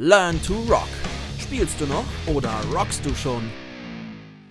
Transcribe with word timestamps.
Learn 0.00 0.40
to 0.42 0.54
Rock. 0.70 0.86
Spielst 1.40 1.80
du 1.80 1.86
noch 1.86 2.04
oder 2.32 2.52
rockst 2.72 3.04
du 3.04 3.12
schon? 3.16 3.42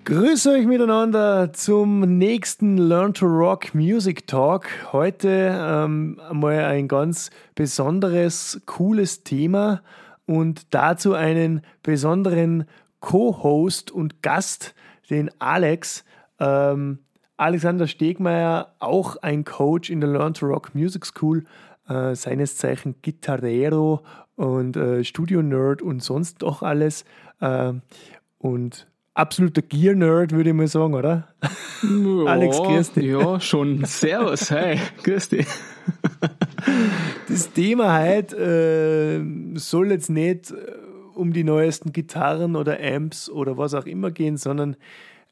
Grüße 0.03 0.51
euch 0.51 0.65
miteinander 0.65 1.53
zum 1.53 2.01
nächsten 2.17 2.77
Learn 2.77 3.13
to 3.13 3.27
Rock 3.27 3.73
Music 3.73 4.27
Talk. 4.27 4.67
Heute 4.91 5.57
ähm, 5.57 6.19
mal 6.33 6.65
ein 6.65 6.89
ganz 6.89 7.29
besonderes, 7.55 8.61
cooles 8.65 9.23
Thema 9.23 9.83
und 10.25 10.73
dazu 10.73 11.13
einen 11.13 11.61
besonderen 11.81 12.65
Co-Host 12.99 13.89
und 13.89 14.21
Gast, 14.21 14.75
den 15.09 15.31
Alex. 15.39 16.03
Ähm, 16.41 16.99
Alexander 17.37 17.87
Stegmeier, 17.87 18.73
auch 18.79 19.15
ein 19.21 19.45
Coach 19.45 19.91
in 19.91 20.01
der 20.01 20.09
Learn 20.09 20.33
to 20.33 20.47
Rock 20.47 20.75
Music 20.75 21.05
School, 21.05 21.45
äh, 21.87 22.15
seines 22.15 22.57
Zeichen 22.57 22.95
Gitarrero 23.01 24.01
und 24.37 24.77
äh, 24.77 25.03
Studio-Nerd 25.03 25.81
und 25.81 26.01
sonst 26.01 26.41
doch 26.41 26.61
alles. 26.61 27.03
Äh, 27.41 27.73
und 28.37 28.87
absoluter 29.13 29.63
Gear-Nerd, 29.63 30.31
würde 30.31 30.51
ich 30.51 30.55
mal 30.55 30.67
sagen, 30.67 30.93
oder? 30.93 31.27
Ja, 31.83 32.25
Alex, 32.25 32.57
grüß 32.57 32.91
dich. 32.93 33.05
Ja, 33.05 33.39
schon. 33.39 33.83
Servus, 33.83 34.49
hi, 34.51 34.79
grüß 35.03 35.29
dich. 35.29 35.47
Das 37.27 37.51
Thema 37.51 37.99
heute 37.99 38.35
äh, 38.35 39.57
soll 39.59 39.91
jetzt 39.91 40.09
nicht 40.09 40.51
äh, 40.51 40.55
um 41.13 41.33
die 41.33 41.43
neuesten 41.43 41.91
Gitarren 41.91 42.55
oder 42.55 42.79
Amps 42.81 43.29
oder 43.29 43.57
was 43.57 43.73
auch 43.73 43.85
immer 43.85 44.11
gehen, 44.11 44.37
sondern 44.37 44.75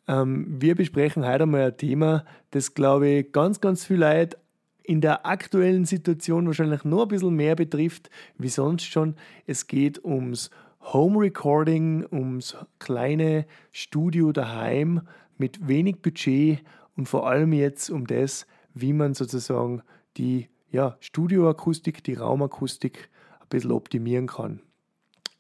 ähm, 0.07 0.45
wir 0.59 0.75
besprechen 0.75 1.25
heute 1.25 1.45
mal 1.45 1.67
ein 1.67 1.77
Thema, 1.77 2.25
das, 2.51 2.73
glaube 2.73 3.07
ich, 3.07 3.31
ganz, 3.31 3.61
ganz 3.61 3.85
viel 3.85 3.97
Leute 3.97 4.37
in 4.85 5.01
der 5.01 5.25
aktuellen 5.25 5.85
Situation 5.85 6.45
wahrscheinlich 6.47 6.83
nur 6.83 7.03
ein 7.03 7.07
bisschen 7.07 7.35
mehr 7.35 7.55
betrifft 7.55 8.09
wie 8.37 8.49
sonst 8.49 8.85
schon. 8.85 9.15
Es 9.45 9.67
geht 9.67 10.03
ums 10.03 10.51
Home 10.93 11.19
Recording, 11.19 12.05
ums 12.11 12.55
kleine 12.79 13.45
Studio 13.71 14.31
daheim 14.31 15.01
mit 15.37 15.67
wenig 15.67 16.01
Budget 16.01 16.63
und 16.95 17.07
vor 17.07 17.27
allem 17.27 17.53
jetzt 17.53 17.89
um 17.89 18.05
das, 18.05 18.45
wie 18.73 18.93
man 18.93 19.13
sozusagen 19.13 19.81
die 20.17 20.49
ja, 20.69 20.97
Studioakustik, 20.99 22.03
die 22.03 22.13
Raumakustik 22.13 23.09
ein 23.39 23.47
bisschen 23.49 23.71
optimieren 23.71 24.27
kann. 24.27 24.61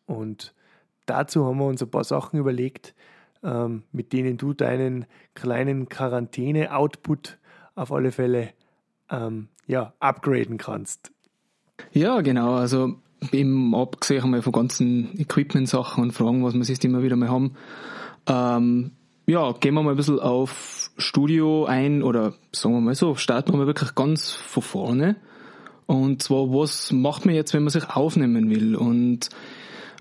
Und 0.05 0.53
dazu 1.05 1.45
haben 1.45 1.59
wir 1.59 1.65
uns 1.65 1.81
ein 1.81 1.91
paar 1.91 2.03
Sachen 2.03 2.39
überlegt, 2.39 2.95
ähm, 3.43 3.83
mit 3.91 4.13
denen 4.13 4.37
du 4.37 4.53
deinen 4.53 5.05
kleinen 5.33 5.89
Quarantäne-Output 5.89 7.37
auf 7.75 7.91
alle 7.91 8.11
Fälle 8.11 8.53
ähm, 9.09 9.47
ja, 9.67 9.93
upgraden 9.99 10.57
kannst. 10.57 11.11
Ja, 11.91 12.21
genau. 12.21 12.55
Also 12.55 12.95
eben 13.31 13.73
abgesehen 13.75 14.29
mal 14.29 14.41
von 14.41 14.53
ganzen 14.53 15.19
Equipment-Sachen 15.19 16.03
und 16.03 16.11
Fragen, 16.11 16.43
was 16.43 16.53
wir 16.53 16.63
sich 16.63 16.83
immer 16.83 17.03
wieder 17.03 17.15
mal 17.15 17.29
haben. 17.29 17.55
Ähm, 18.27 18.91
ja, 19.27 19.51
gehen 19.53 19.73
wir 19.73 19.81
mal 19.81 19.91
ein 19.91 19.97
bisschen 19.97 20.19
auf 20.19 20.91
Studio 20.97 21.65
ein 21.65 22.03
oder 22.03 22.33
sagen 22.51 22.75
wir 22.75 22.81
mal 22.81 22.95
so, 22.95 23.15
starten 23.15 23.53
wir 23.53 23.57
mal 23.57 23.67
wirklich 23.67 23.95
ganz 23.95 24.31
von 24.31 24.63
vorne. 24.63 25.15
Und 25.87 26.21
zwar, 26.21 26.49
was 26.49 26.91
macht 26.91 27.25
man 27.25 27.35
jetzt, 27.35 27.53
wenn 27.53 27.63
man 27.63 27.69
sich 27.69 27.89
aufnehmen 27.89 28.49
will? 28.49 28.75
Und 28.75 29.29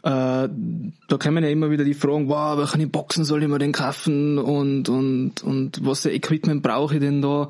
äh, 0.02 0.48
da 0.48 1.18
kommen 1.18 1.44
ja 1.44 1.50
immer 1.50 1.70
wieder 1.70 1.84
die 1.84 1.94
Fragen, 1.94 2.28
wow, 2.28 2.58
welche 2.58 2.86
Boxen 2.86 3.24
soll 3.24 3.42
ich 3.42 3.48
mir 3.48 3.58
denn 3.58 3.72
kaufen 3.72 4.38
und, 4.38 4.88
und, 4.88 5.42
und 5.42 5.80
was 5.84 6.00
für 6.00 6.10
Equipment 6.10 6.62
brauche 6.62 6.94
ich 6.94 7.00
denn 7.00 7.22
da? 7.22 7.48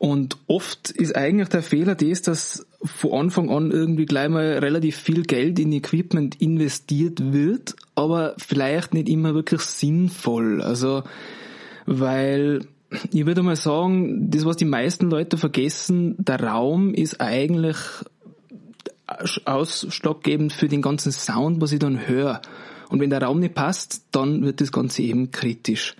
Und 0.00 0.38
oft 0.46 0.90
ist 0.90 1.14
eigentlich 1.14 1.48
der 1.48 1.62
Fehler 1.62 1.94
das, 1.94 2.22
dass 2.22 2.66
von 2.82 3.12
Anfang 3.12 3.50
an 3.50 3.70
irgendwie 3.70 4.06
gleich 4.06 4.30
mal 4.30 4.56
relativ 4.56 4.96
viel 4.96 5.24
Geld 5.24 5.58
in 5.58 5.72
Equipment 5.72 6.40
investiert 6.40 7.34
wird, 7.34 7.76
aber 7.94 8.34
vielleicht 8.38 8.94
nicht 8.94 9.10
immer 9.10 9.34
wirklich 9.34 9.60
sinnvoll. 9.60 10.62
Also, 10.62 11.02
weil 11.84 12.60
ich 13.12 13.26
würde 13.26 13.42
mal 13.42 13.56
sagen, 13.56 14.30
das, 14.30 14.46
was 14.46 14.56
die 14.56 14.64
meisten 14.64 15.10
Leute 15.10 15.36
vergessen, 15.36 16.14
der 16.16 16.42
Raum 16.44 16.94
ist 16.94 17.20
eigentlich 17.20 17.76
ausschlaggebend 19.44 20.54
für 20.54 20.68
den 20.68 20.80
ganzen 20.80 21.12
Sound, 21.12 21.60
was 21.60 21.72
ich 21.72 21.78
dann 21.78 22.08
höre. 22.08 22.40
Und 22.88 23.00
wenn 23.00 23.10
der 23.10 23.22
Raum 23.22 23.40
nicht 23.40 23.54
passt, 23.54 24.06
dann 24.12 24.46
wird 24.46 24.62
das 24.62 24.72
Ganze 24.72 25.02
eben 25.02 25.30
kritisch. 25.30 25.94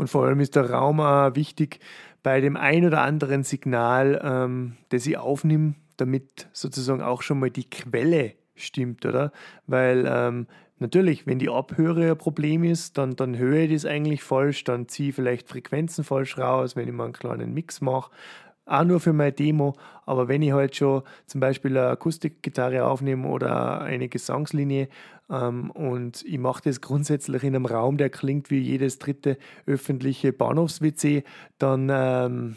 Und 0.00 0.08
vor 0.08 0.24
allem 0.24 0.40
ist 0.40 0.56
der 0.56 0.70
Raum 0.70 0.98
auch 0.98 1.34
wichtig 1.34 1.78
bei 2.22 2.40
dem 2.40 2.56
ein 2.56 2.86
oder 2.86 3.02
anderen 3.02 3.42
Signal, 3.42 4.18
ähm, 4.24 4.76
das 4.88 5.06
ich 5.06 5.18
aufnehme, 5.18 5.74
damit 5.98 6.48
sozusagen 6.54 7.02
auch 7.02 7.20
schon 7.20 7.38
mal 7.38 7.50
die 7.50 7.68
Quelle 7.68 8.32
stimmt, 8.54 9.04
oder? 9.04 9.30
Weil 9.66 10.06
ähm, 10.08 10.46
natürlich, 10.78 11.26
wenn 11.26 11.38
die 11.38 11.50
Abhöre 11.50 12.12
ein 12.12 12.16
Problem 12.16 12.64
ist, 12.64 12.96
dann, 12.96 13.14
dann 13.14 13.36
höre 13.36 13.58
ich 13.58 13.74
das 13.74 13.84
eigentlich 13.84 14.22
falsch, 14.22 14.64
dann 14.64 14.88
ziehe 14.88 15.10
ich 15.10 15.16
vielleicht 15.16 15.50
Frequenzen 15.50 16.02
falsch 16.02 16.38
raus, 16.38 16.76
wenn 16.76 16.88
ich 16.88 16.94
mal 16.94 17.04
einen 17.04 17.12
kleinen 17.12 17.52
Mix 17.52 17.82
mache 17.82 18.10
auch 18.70 18.84
nur 18.84 19.00
für 19.00 19.12
meine 19.12 19.32
Demo. 19.32 19.74
Aber 20.06 20.28
wenn 20.28 20.42
ich 20.42 20.52
halt 20.52 20.76
schon 20.76 21.02
zum 21.26 21.40
Beispiel 21.40 21.76
eine 21.76 21.88
Akustikgitarre 21.88 22.84
aufnehme 22.84 23.28
oder 23.28 23.80
eine 23.80 24.08
Gesangslinie 24.08 24.88
und 25.30 26.24
ich 26.24 26.38
mache 26.38 26.62
das 26.64 26.80
grundsätzlich 26.80 27.44
in 27.44 27.54
einem 27.54 27.66
Raum, 27.66 27.96
der 27.96 28.10
klingt 28.10 28.50
wie 28.50 28.58
jedes 28.58 28.98
dritte 28.98 29.38
öffentliche 29.64 30.32
Bahnhofs-WC, 30.32 31.22
dann, 31.58 31.88
ähm, 31.92 32.56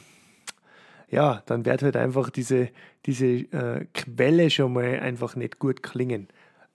ja, 1.10 1.44
dann 1.46 1.66
wird 1.66 1.84
halt 1.84 1.96
einfach 1.96 2.32
diese, 2.32 2.70
diese 3.06 3.28
äh, 3.28 3.86
Quelle 3.94 4.50
schon 4.50 4.74
mal 4.74 5.00
einfach 5.00 5.36
nicht 5.36 5.60
gut 5.60 5.84
klingen. 5.84 6.28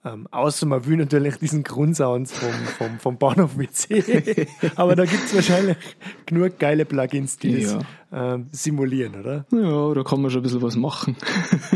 Ähm, 0.05 0.27
außer 0.31 0.65
man 0.65 0.85
will 0.85 0.95
natürlich 0.95 1.35
diesen 1.37 1.63
Grundsound 1.63 2.29
vom, 2.29 2.53
vom, 2.53 2.99
vom 2.99 3.17
Bahnhof 3.17 3.57
WC. 3.57 4.47
Aber 4.77 4.95
da 4.95 5.03
gibt 5.03 5.25
es 5.25 5.35
wahrscheinlich 5.35 5.77
genug 6.25 6.57
geile 6.57 6.85
Plugins, 6.85 7.37
die 7.37 7.57
ja. 7.57 7.73
das 7.73 7.85
ähm, 8.13 8.47
simulieren, 8.51 9.19
oder? 9.19 9.45
Ja, 9.51 9.93
da 9.93 10.03
kann 10.03 10.21
man 10.21 10.31
schon 10.31 10.39
ein 10.39 10.43
bisschen 10.43 10.61
was 10.61 10.77
machen. 10.77 11.17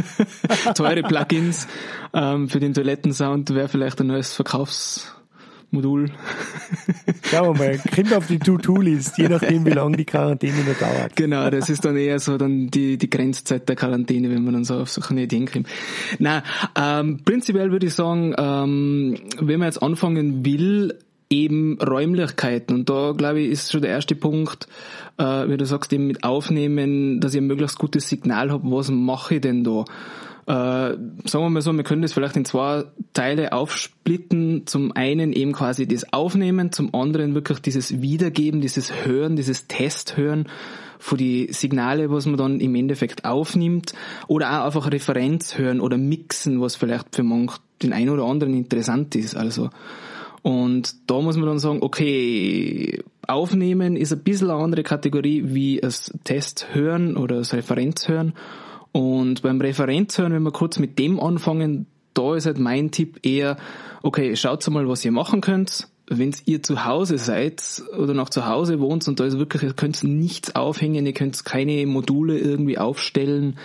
Teure 0.76 1.04
Plugins 1.04 1.68
ähm, 2.14 2.48
für 2.48 2.62
den 2.62 2.74
Toilettensound 2.74 3.50
wäre 3.54 3.68
vielleicht 3.68 4.00
ein 4.00 4.08
neues 4.08 4.34
Verkaufs 4.34 5.14
Modul. 5.74 6.10
Schauen 7.24 7.60
wir 7.60 7.66
mal, 7.66 7.80
kommt 7.94 8.14
auf 8.14 8.28
die 8.28 8.40
To-Do-List, 8.40 9.18
je 9.18 9.28
nachdem, 9.28 9.66
wie 9.66 9.72
lange 9.72 9.98
die 9.98 10.06
Quarantäne 10.06 10.64
noch 10.64 10.78
dauert. 10.78 11.16
Genau, 11.16 11.50
das 11.50 11.70
ist 11.70 11.84
dann 11.84 11.98
eher 11.98 12.20
so 12.20 12.38
dann 12.38 12.68
die, 12.68 12.98
die 12.98 13.10
Grenzzeit 13.10 13.68
der 13.68 13.76
Quarantäne, 13.76 14.30
wenn 14.30 14.44
man 14.44 14.54
dann 14.54 14.64
so 14.64 14.76
auf 14.76 14.90
solche 14.90 15.20
Ideen 15.20 15.48
kommt. 15.48 15.68
Na, 16.20 16.44
ähm, 16.76 17.22
prinzipiell 17.26 17.72
würde 17.72 17.88
ich 17.88 17.94
sagen, 17.94 18.34
ähm, 18.38 19.16
wenn 19.40 19.60
man 19.60 19.68
jetzt 19.68 19.82
anfangen 19.82 20.46
will, 20.46 20.98
eben 21.34 21.80
Räumlichkeiten. 21.82 22.76
Und 22.76 22.90
da, 22.90 23.14
glaube 23.18 23.42
ich, 23.42 23.52
ist 23.52 23.72
schon 23.72 23.82
der 23.82 23.92
erste 23.92 24.16
Punkt, 24.16 24.68
äh, 25.18 25.50
wie 25.50 25.58
du 25.58 25.66
sagst, 25.66 25.92
eben 25.92 26.08
mit 26.08 26.24
Aufnehmen, 26.24 27.20
dass 27.20 27.34
ich 27.34 27.42
ein 27.42 27.48
möglichst 27.48 27.80
gutes 27.80 28.08
Signal 28.08 28.52
habe, 28.52 28.70
was 28.72 28.92
mache 28.92 29.36
ich 29.36 29.42
denn 29.42 29.64
da? 29.64 29.86
Äh, 30.46 30.52
sagen 30.52 31.00
wir 31.32 31.50
mal 31.50 31.62
so, 31.62 31.72
wir 31.74 31.84
können 31.84 32.02
das 32.02 32.14
vielleicht 32.14 32.36
in 32.36 32.46
zwei 32.46 32.86
Teile 33.14 33.54
aufsplitten. 33.54 34.68
Zum 34.68 34.92
einen 34.92 35.34
eben 35.34 35.54
quasi 35.54 35.88
das 35.88 36.12
Aufnehmen, 36.12 36.72
zum 36.72 36.94
anderen 36.94 37.34
wirklich 37.34 37.60
dieses 37.60 38.02
Wiedergeben, 38.02 38.62
dieses 38.62 39.06
Hören, 39.06 39.36
dieses 39.36 39.68
Testhören 39.68 40.48
für 41.00 41.18
die 41.18 41.50
Signale, 41.52 42.10
was 42.10 42.26
man 42.26 42.38
dann 42.38 42.60
im 42.60 42.76
Endeffekt 42.76 43.26
aufnimmt 43.26 43.94
oder 44.28 44.62
auch 44.62 44.66
einfach 44.66 44.92
Referenz 44.92 45.58
hören 45.58 45.82
oder 45.82 45.98
mixen, 45.98 46.62
was 46.62 46.76
vielleicht 46.76 47.16
für 47.16 47.24
manch 47.24 47.58
den 47.82 47.94
einen 47.94 48.10
oder 48.10 48.24
anderen 48.24 48.54
interessant 48.54 49.16
ist. 49.16 49.36
Also 49.36 49.70
und 50.44 51.10
da 51.10 51.22
muss 51.22 51.38
man 51.38 51.46
dann 51.48 51.60
sagen, 51.60 51.80
okay, 51.82 53.02
aufnehmen 53.28 53.96
ist 53.96 54.12
ein 54.12 54.24
bisschen 54.24 54.52
eine 54.52 54.62
andere 54.62 54.84
Kategorie 54.84 55.42
wie 55.48 55.80
das 55.82 56.14
Test 56.26 56.68
hören 56.74 57.16
oder 57.16 57.38
das 57.38 57.54
Referenz 57.54 58.10
hören. 58.10 58.34
Und 58.94 59.42
beim 59.42 59.60
Referenzhören, 59.60 60.32
wenn 60.32 60.44
wir 60.44 60.52
kurz 60.52 60.80
mit 60.80 60.98
dem 60.98 61.20
anfangen, 61.20 61.88
da 62.14 62.36
ist 62.36 62.46
halt 62.46 62.60
mein 62.60 62.92
Tipp 62.92 63.26
eher, 63.26 63.58
okay, 64.04 64.36
schaut 64.36 64.66
mal, 64.70 64.88
was 64.88 65.04
ihr 65.04 65.12
machen 65.12 65.42
könnt. 65.42 65.90
Wenn 66.08 66.34
ihr 66.46 66.62
zu 66.62 66.86
Hause 66.86 67.18
seid 67.18 67.82
oder 67.98 68.14
noch 68.14 68.30
zu 68.30 68.46
Hause 68.46 68.80
wohnt 68.80 69.08
und 69.08 69.20
da 69.20 69.26
ist 69.26 69.40
wirklich, 69.40 69.64
ihr 69.64 69.74
könnt 69.74 70.04
nichts 70.04 70.56
aufhängen, 70.56 71.06
ihr 71.06 71.14
könnt 71.14 71.44
keine 71.44 71.86
Module 71.88 72.38
irgendwie 72.38 72.78
aufstellen, 72.78 73.58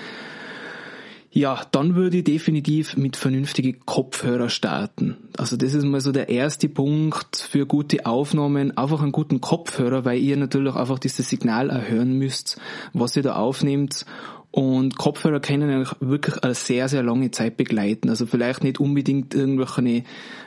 ja, 1.30 1.60
dann 1.72 1.94
würde 1.94 2.18
ich 2.18 2.24
definitiv 2.24 2.96
mit 2.96 3.16
vernünftigen 3.16 3.80
Kopfhörer 3.84 4.48
starten. 4.48 5.16
Also 5.36 5.56
das 5.56 5.74
ist 5.74 5.84
mal 5.84 6.00
so 6.00 6.10
der 6.10 6.30
erste 6.30 6.68
Punkt 6.70 7.36
für 7.36 7.66
gute 7.66 8.06
Aufnahmen. 8.06 8.76
Einfach 8.76 9.02
einen 9.02 9.12
guten 9.12 9.40
Kopfhörer, 9.40 10.04
weil 10.06 10.18
ihr 10.18 10.36
natürlich 10.38 10.74
einfach 10.74 10.98
dieses 10.98 11.28
Signal 11.28 11.68
erhören 11.68 12.14
müsst, 12.14 12.58
was 12.94 13.14
ihr 13.14 13.22
da 13.22 13.36
aufnehmt. 13.36 14.06
Und 14.50 14.96
Kopfhörer 14.96 15.40
können 15.40 15.68
eigentlich 15.70 15.94
wirklich 16.00 16.42
eine 16.42 16.54
sehr, 16.54 16.88
sehr 16.88 17.02
lange 17.02 17.30
Zeit 17.30 17.58
begleiten. 17.58 18.08
Also 18.08 18.24
vielleicht 18.24 18.64
nicht 18.64 18.80
unbedingt 18.80 19.34
irgendwelche 19.34 20.04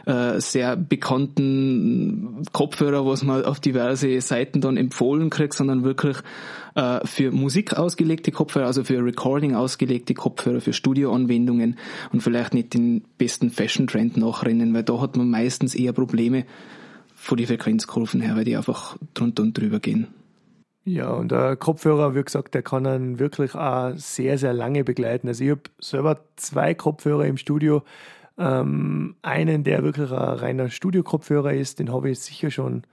äh, 0.07 0.41
sehr 0.41 0.75
bekannten 0.75 2.43
Kopfhörer, 2.51 3.05
was 3.05 3.23
man 3.23 3.45
auf 3.45 3.59
diverse 3.59 4.19
Seiten 4.21 4.59
dann 4.59 4.75
empfohlen 4.75 5.29
kriegt, 5.29 5.53
sondern 5.53 5.83
wirklich 5.83 6.17
äh, 6.73 7.05
für 7.05 7.31
Musik 7.31 7.77
ausgelegte 7.77 8.31
Kopfhörer, 8.31 8.65
also 8.65 8.83
für 8.83 9.05
Recording 9.05 9.53
ausgelegte 9.53 10.15
Kopfhörer, 10.15 10.61
für 10.61 10.73
Studioanwendungen 10.73 11.77
und 12.11 12.21
vielleicht 12.21 12.55
nicht 12.55 12.73
den 12.73 13.03
besten 13.19 13.51
Fashion-Trend 13.51 14.17
nachrennen, 14.17 14.73
weil 14.73 14.83
da 14.83 14.99
hat 14.99 15.15
man 15.15 15.29
meistens 15.29 15.75
eher 15.75 15.93
Probleme 15.93 16.45
von 17.13 17.37
den 17.37 17.45
Frequenzkurven 17.45 18.19
her, 18.19 18.35
weil 18.35 18.45
die 18.45 18.57
einfach 18.57 18.97
drunter 19.13 19.43
und 19.43 19.55
drüber 19.55 19.79
gehen. 19.79 20.07
Ja, 20.83 21.11
und 21.11 21.31
der 21.31 21.55
Kopfhörer, 21.57 22.15
wie 22.15 22.23
gesagt, 22.23 22.55
der 22.55 22.63
kann 22.63 22.87
einen 22.87 23.19
wirklich 23.19 23.53
auch 23.53 23.93
sehr, 23.95 24.37
sehr 24.39 24.53
lange 24.53 24.83
begleiten. 24.83 25.27
Also 25.27 25.43
ich 25.43 25.51
habe 25.51 25.61
selber 25.79 26.21
zwei 26.37 26.73
Kopfhörer 26.73 27.25
im 27.25 27.37
Studio. 27.37 27.83
Ähm, 28.37 29.15
einen, 29.21 29.63
der 29.63 29.83
wirklich 29.83 30.11
ein 30.11 30.17
reiner 30.17 30.69
Studio-Kopfhörer 30.69 31.53
ist, 31.53 31.79
den 31.79 31.93
habe 31.93 32.09
ich 32.09 32.19
sicher 32.19 32.49
schon 32.49 32.83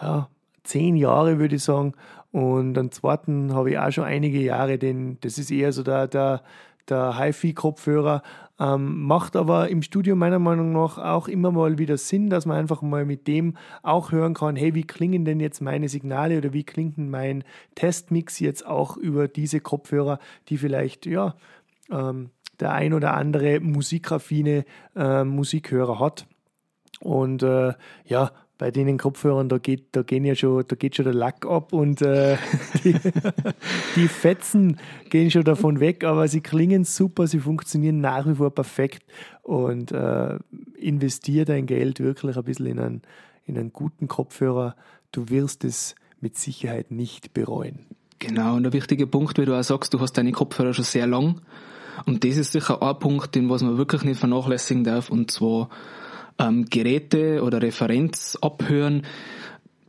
ja, 0.00 0.28
zehn 0.62 0.94
Jahre, 0.96 1.38
würde 1.40 1.56
ich 1.56 1.64
sagen. 1.64 1.94
Und 2.30 2.74
den 2.74 2.92
zweiten 2.92 3.52
habe 3.54 3.72
ich 3.72 3.78
auch 3.78 3.90
schon 3.90 4.04
einige 4.04 4.38
Jahre, 4.38 4.78
den, 4.78 5.18
das 5.20 5.36
ist 5.38 5.50
eher 5.50 5.72
so 5.72 5.82
der, 5.82 6.06
der, 6.06 6.42
der 6.88 7.18
HiFi-Kopfhörer. 7.18 8.22
Ähm, 8.60 9.02
macht 9.02 9.34
aber 9.34 9.68
im 9.70 9.82
Studio 9.82 10.14
meiner 10.14 10.38
Meinung 10.38 10.72
nach 10.72 10.98
auch 10.98 11.26
immer 11.26 11.50
mal 11.50 11.78
wieder 11.78 11.96
Sinn, 11.96 12.30
dass 12.30 12.46
man 12.46 12.58
einfach 12.58 12.82
mal 12.82 13.04
mit 13.04 13.26
dem 13.26 13.56
auch 13.82 14.12
hören 14.12 14.34
kann, 14.34 14.56
hey, 14.56 14.74
wie 14.74 14.86
klingen 14.86 15.24
denn 15.24 15.40
jetzt 15.40 15.60
meine 15.60 15.88
Signale 15.88 16.38
oder 16.38 16.52
wie 16.52 16.64
klingt 16.64 16.96
denn 16.96 17.10
mein 17.10 17.44
Testmix 17.74 18.38
jetzt 18.38 18.66
auch 18.66 18.96
über 18.96 19.26
diese 19.26 19.60
Kopfhörer, 19.60 20.18
die 20.48 20.58
vielleicht, 20.58 21.06
ja, 21.06 21.34
ähm, 21.90 22.30
der 22.60 22.72
ein 22.72 22.92
oder 22.94 23.14
andere 23.14 23.60
musikaffine 23.60 24.64
äh, 24.94 25.24
Musikhörer 25.24 25.98
hat. 25.98 26.26
Und 27.00 27.42
äh, 27.42 27.72
ja, 28.04 28.30
bei 28.62 28.70
denen 28.70 28.96
Kopfhörern, 28.96 29.48
da 29.48 29.58
geht, 29.58 29.86
da 29.90 30.02
gehen 30.02 30.24
ja 30.24 30.36
schon, 30.36 30.62
da 30.68 30.76
geht 30.76 30.94
schon 30.94 31.04
der 31.04 31.14
Lack 31.14 31.44
ab 31.46 31.72
und 31.72 32.00
äh, 32.00 32.36
die, 32.84 32.94
die, 33.96 34.06
Fetzen 34.06 34.78
gehen 35.10 35.32
schon 35.32 35.42
davon 35.42 35.80
weg, 35.80 36.04
aber 36.04 36.28
sie 36.28 36.42
klingen 36.42 36.84
super, 36.84 37.26
sie 37.26 37.40
funktionieren 37.40 38.00
nach 38.00 38.24
wie 38.24 38.36
vor 38.36 38.54
perfekt 38.54 39.02
und 39.42 39.90
äh, 39.90 40.38
investier 40.76 41.44
dein 41.44 41.66
Geld 41.66 41.98
wirklich 41.98 42.36
ein 42.36 42.44
bisschen 42.44 42.66
in 42.66 42.78
einen, 42.78 43.02
in 43.46 43.58
einen 43.58 43.72
guten 43.72 44.06
Kopfhörer. 44.06 44.76
Du 45.10 45.28
wirst 45.28 45.64
es 45.64 45.96
mit 46.20 46.38
Sicherheit 46.38 46.92
nicht 46.92 47.34
bereuen. 47.34 47.80
Genau, 48.20 48.54
und 48.54 48.62
der 48.62 48.72
wichtige 48.72 49.08
Punkt, 49.08 49.38
wie 49.38 49.44
du 49.44 49.58
auch 49.58 49.64
sagst, 49.64 49.92
du 49.92 49.98
hast 49.98 50.12
deine 50.12 50.30
Kopfhörer 50.30 50.72
schon 50.72 50.84
sehr 50.84 51.08
lang. 51.08 51.40
Und 52.06 52.22
das 52.22 52.36
ist 52.36 52.52
sicher 52.52 52.80
ein 52.80 52.96
Punkt, 53.00 53.34
den 53.34 53.50
was 53.50 53.64
man 53.64 53.76
wirklich 53.76 54.04
nicht 54.04 54.20
vernachlässigen 54.20 54.84
darf, 54.84 55.10
und 55.10 55.32
zwar 55.32 55.68
ähm, 56.38 56.66
Geräte 56.66 57.42
oder 57.42 57.62
Referenz 57.62 58.36
abhören. 58.40 59.02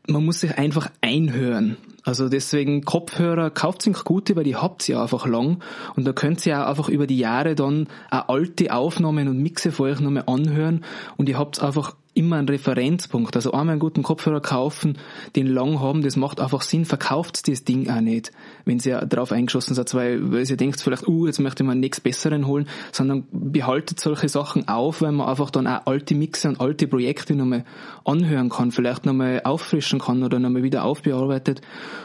Man 0.07 0.25
muss 0.25 0.41
sich 0.41 0.57
einfach 0.57 0.89
einhören. 1.01 1.77
Also 2.03 2.27
deswegen 2.27 2.83
Kopfhörer, 2.83 3.49
kauft 3.49 3.81
sich 3.81 4.03
gute, 4.03 4.35
weil 4.35 4.43
die 4.43 4.57
habt 4.57 4.87
ihr 4.89 4.99
einfach 4.99 5.25
lang 5.25 5.63
und 5.95 6.05
da 6.05 6.11
könnt 6.11 6.45
ihr 6.45 6.61
auch 6.61 6.67
einfach 6.69 6.89
über 6.89 7.07
die 7.07 7.17
Jahre 7.17 7.55
dann 7.55 7.87
auch 8.11 8.27
alte 8.27 8.73
Aufnahmen 8.73 9.29
und 9.29 9.41
Mixe 9.41 9.71
für 9.71 9.83
euch 9.83 10.01
nochmal 10.01 10.23
anhören 10.27 10.83
und 11.15 11.29
ihr 11.29 11.37
habt 11.37 11.63
einfach 11.63 11.95
immer 12.13 12.37
einen 12.37 12.47
Referenzpunkt. 12.47 13.35
Also 13.35 13.51
einmal 13.51 13.73
einen 13.73 13.79
guten 13.79 14.03
Kopfhörer 14.03 14.41
kaufen, 14.41 14.97
den 15.35 15.47
lang 15.47 15.79
haben, 15.79 16.01
das 16.01 16.15
macht 16.15 16.39
einfach 16.39 16.61
Sinn. 16.61 16.85
Verkauft 16.85 17.47
das 17.47 17.63
Ding 17.63 17.89
auch 17.89 18.01
nicht, 18.01 18.31
wenn 18.65 18.79
ihr 18.79 19.01
drauf 19.01 19.31
eingeschossen 19.31 19.73
seid, 19.75 19.93
weil, 19.93 20.31
weil 20.31 20.49
ihr 20.49 20.57
denkt 20.57 20.81
vielleicht, 20.81 21.07
uh, 21.07 21.27
jetzt 21.27 21.39
möchte 21.39 21.63
ich 21.63 21.67
mir 21.67 21.75
nichts 21.75 21.99
Besseren 21.99 22.47
holen, 22.47 22.67
sondern 22.91 23.25
behaltet 23.31 23.99
solche 23.99 24.29
Sachen 24.29 24.67
auf, 24.67 25.01
weil 25.01 25.11
man 25.11 25.27
einfach 25.27 25.49
dann 25.49 25.67
auch 25.67 25.85
alte 25.85 26.15
Mixe 26.15 26.49
und 26.49 26.59
alte 26.59 26.87
Projekte 26.87 27.35
nochmal 27.35 27.65
anhören 28.05 28.49
kann, 28.49 28.71
vielleicht 28.71 29.05
nochmal 29.05 29.41
auffrischen 29.43 29.99
kann 29.99 30.23
oder 30.23 30.39
nochmal 30.39 30.63
wieder 30.63 30.83
aufbearbeitet 30.83 31.61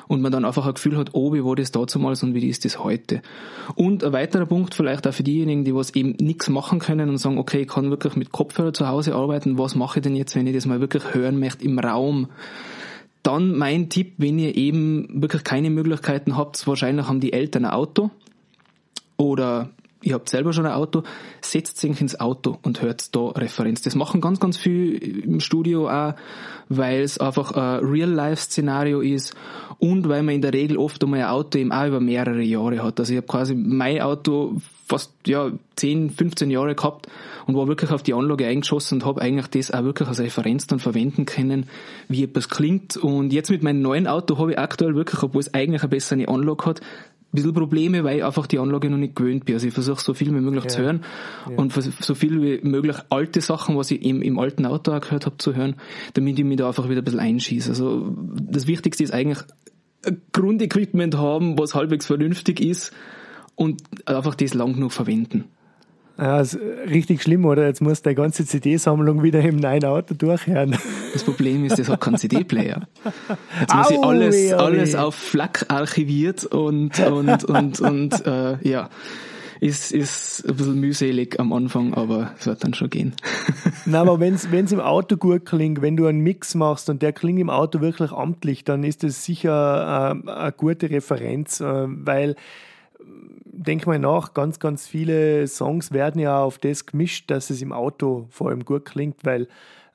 und 0.06 0.22
man 0.22 0.32
dann 0.32 0.44
einfach 0.44 0.66
ein 0.66 0.74
Gefühl 0.74 0.96
hat, 0.96 1.10
oh, 1.12 1.32
wie 1.32 1.44
war 1.44 1.56
das 1.56 1.72
damals 1.72 2.22
und 2.22 2.34
wie 2.34 2.48
ist 2.48 2.64
das 2.64 2.82
heute. 2.82 3.22
Und 3.74 4.04
ein 4.04 4.12
weiterer 4.12 4.46
Punkt 4.46 4.74
vielleicht 4.74 5.06
auch 5.06 5.12
für 5.12 5.22
diejenigen, 5.22 5.64
die 5.64 5.74
was 5.74 5.94
eben 5.94 6.14
nichts 6.20 6.48
machen 6.48 6.78
können 6.78 7.08
und 7.08 7.18
sagen, 7.18 7.38
okay, 7.38 7.62
ich 7.62 7.68
kann 7.68 7.90
wirklich 7.90 8.16
mit 8.16 8.32
Kopfhörer 8.32 8.72
zu 8.72 8.88
Hause 8.88 9.14
arbeiten, 9.14 9.58
was 9.58 9.74
mache 9.74 9.97
ich 9.98 10.02
denn 10.02 10.16
jetzt, 10.16 10.34
wenn 10.34 10.46
ich 10.46 10.54
das 10.54 10.66
mal 10.66 10.80
wirklich 10.80 11.14
hören 11.14 11.38
möchte 11.38 11.64
im 11.64 11.78
Raum? 11.78 12.28
Dann 13.22 13.56
mein 13.56 13.88
Tipp, 13.88 14.14
wenn 14.18 14.38
ihr 14.38 14.56
eben 14.56 15.22
wirklich 15.22 15.44
keine 15.44 15.70
Möglichkeiten 15.70 16.36
habt, 16.36 16.66
wahrscheinlich 16.66 17.08
haben 17.08 17.20
die 17.20 17.32
Eltern 17.32 17.64
ein 17.64 17.72
Auto 17.72 18.10
oder 19.16 19.70
ihr 20.02 20.14
habt 20.14 20.28
selber 20.28 20.52
schon 20.52 20.66
ein 20.66 20.72
Auto, 20.72 21.02
setzt 21.40 21.78
sich 21.78 22.00
ins 22.00 22.18
Auto 22.20 22.58
und 22.62 22.82
hört 22.82 23.14
da 23.14 23.28
Referenz. 23.30 23.82
Das 23.82 23.94
machen 23.94 24.20
ganz, 24.20 24.40
ganz 24.40 24.56
viel 24.56 24.94
im 24.96 25.40
Studio 25.40 25.90
auch, 25.90 26.14
weil 26.68 27.02
es 27.02 27.18
einfach 27.18 27.52
ein 27.52 27.84
Real-Life-Szenario 27.84 29.00
ist 29.00 29.34
und 29.78 30.08
weil 30.08 30.22
man 30.22 30.36
in 30.36 30.42
der 30.42 30.52
Regel 30.52 30.76
oft 30.76 31.02
einmal 31.02 31.20
ein 31.20 31.26
Auto 31.26 31.58
eben 31.58 31.72
auch 31.72 31.86
über 31.86 32.00
mehrere 32.00 32.42
Jahre 32.42 32.82
hat. 32.82 33.00
Also 33.00 33.12
ich 33.12 33.16
habe 33.18 33.26
quasi 33.26 33.54
mein 33.54 34.00
Auto 34.00 34.56
fast 34.88 35.12
ja 35.26 35.52
10, 35.76 36.10
15 36.10 36.50
Jahre 36.50 36.74
gehabt 36.74 37.08
und 37.46 37.54
war 37.54 37.68
wirklich 37.68 37.90
auf 37.90 38.02
die 38.02 38.14
Anlage 38.14 38.46
eingeschossen 38.46 38.96
und 38.96 39.04
habe 39.04 39.20
eigentlich 39.20 39.48
das 39.48 39.70
auch 39.70 39.84
wirklich 39.84 40.08
als 40.08 40.20
Referenz 40.20 40.66
dann 40.66 40.78
verwenden 40.78 41.26
können, 41.26 41.66
wie 42.08 42.24
etwas 42.24 42.48
klingt. 42.48 42.96
Und 42.96 43.32
jetzt 43.32 43.50
mit 43.50 43.62
meinem 43.62 43.82
neuen 43.82 44.06
Auto 44.06 44.38
habe 44.38 44.52
ich 44.52 44.58
aktuell 44.58 44.94
wirklich, 44.94 45.22
obwohl 45.22 45.40
es 45.40 45.52
eigentlich 45.52 45.82
eine 45.82 45.90
bessere 45.90 46.26
Anlage 46.28 46.64
hat, 46.64 46.80
ein 46.80 46.86
bisschen 47.32 47.52
Probleme, 47.52 48.04
weil 48.04 48.18
ich 48.18 48.24
einfach 48.24 48.46
die 48.46 48.58
Anlage 48.58 48.88
noch 48.88 48.96
nicht 48.96 49.14
gewöhnt 49.14 49.44
bin. 49.44 49.54
Also 49.54 49.66
ich 49.66 49.74
versuche 49.74 50.02
so 50.02 50.14
viel 50.14 50.28
wie 50.28 50.40
möglich 50.40 50.64
ja. 50.64 50.68
zu 50.70 50.80
hören 50.80 51.04
ja. 51.50 51.56
und 51.56 51.72
so 51.72 52.14
viel 52.14 52.40
wie 52.40 52.66
möglich 52.66 52.96
alte 53.10 53.42
Sachen, 53.42 53.76
was 53.76 53.90
ich 53.90 54.02
im, 54.02 54.22
im 54.22 54.38
alten 54.38 54.64
Auto 54.64 54.92
auch 54.92 55.00
gehört 55.02 55.26
habe, 55.26 55.36
zu 55.36 55.54
hören, 55.54 55.76
damit 56.14 56.38
ich 56.38 56.44
mich 56.46 56.56
da 56.56 56.68
einfach 56.68 56.88
wieder 56.88 57.02
ein 57.02 57.04
bisschen 57.04 57.20
einschieße. 57.20 57.68
Also 57.68 58.16
das 58.16 58.66
Wichtigste 58.66 59.04
ist 59.04 59.12
eigentlich 59.12 59.44
ein 60.06 60.22
Grundequipment 60.32 61.18
haben, 61.18 61.58
was 61.58 61.74
halbwegs 61.74 62.06
vernünftig 62.06 62.60
ist 62.60 62.94
und 63.58 63.82
einfach 64.06 64.36
das 64.36 64.54
lang 64.54 64.74
genug 64.74 64.92
verwenden. 64.92 65.44
Ja, 66.16 66.40
ist 66.40 66.58
richtig 66.88 67.22
schlimm, 67.22 67.44
oder? 67.44 67.66
Jetzt 67.66 67.80
musst 67.80 68.06
du 68.06 68.10
die 68.10 68.16
ganze 68.16 68.44
CD-Sammlung 68.44 69.22
wieder 69.22 69.40
im 69.40 69.56
neuen 69.56 69.84
Auto 69.84 70.14
durchhören. 70.14 70.76
Das 71.12 71.22
Problem 71.24 71.64
ist, 71.64 71.78
das 71.78 71.88
hat 71.88 72.00
keinen 72.00 72.16
CD-Player. 72.16 72.88
Jetzt 73.60 73.74
muss 73.74 73.90
ich 73.90 73.98
alles, 73.98 74.52
alles 74.52 74.94
auf 74.94 75.14
FLAC 75.14 75.66
archiviert 75.68 76.44
und, 76.44 76.98
und, 77.00 77.44
und, 77.44 77.80
und, 77.80 78.26
äh, 78.26 78.68
ja. 78.68 78.90
Ist, 79.60 79.90
ist 79.90 80.44
ein 80.46 80.54
bisschen 80.54 80.78
mühselig 80.78 81.40
am 81.40 81.52
Anfang, 81.52 81.94
aber 81.94 82.32
es 82.38 82.46
wird 82.46 82.62
dann 82.62 82.74
schon 82.74 82.90
gehen. 82.90 83.14
Nein, 83.86 84.02
aber 84.02 84.20
wenn 84.20 84.34
es 84.34 84.72
im 84.72 84.80
Auto 84.80 85.16
gut 85.16 85.46
klingt, 85.46 85.82
wenn 85.82 85.96
du 85.96 86.06
einen 86.06 86.20
Mix 86.20 86.54
machst 86.54 86.88
und 86.90 87.02
der 87.02 87.12
klingt 87.12 87.40
im 87.40 87.50
Auto 87.50 87.80
wirklich 87.80 88.12
amtlich, 88.12 88.62
dann 88.62 88.84
ist 88.84 89.02
das 89.02 89.24
sicher 89.24 90.14
äh, 90.24 90.30
eine 90.30 90.52
gute 90.52 90.90
Referenz, 90.90 91.60
äh, 91.60 91.86
weil 91.88 92.36
denk 93.58 93.86
mal 93.86 93.98
nach, 93.98 94.34
ganz, 94.34 94.58
ganz 94.58 94.86
viele 94.86 95.46
Songs 95.46 95.92
werden 95.92 96.20
ja 96.20 96.42
auf 96.42 96.58
das 96.58 96.86
gemischt, 96.86 97.30
dass 97.30 97.50
es 97.50 97.60
im 97.62 97.72
Auto 97.72 98.26
vor 98.30 98.48
allem 98.48 98.64
gut 98.64 98.84
klingt, 98.84 99.24
weil 99.24 99.48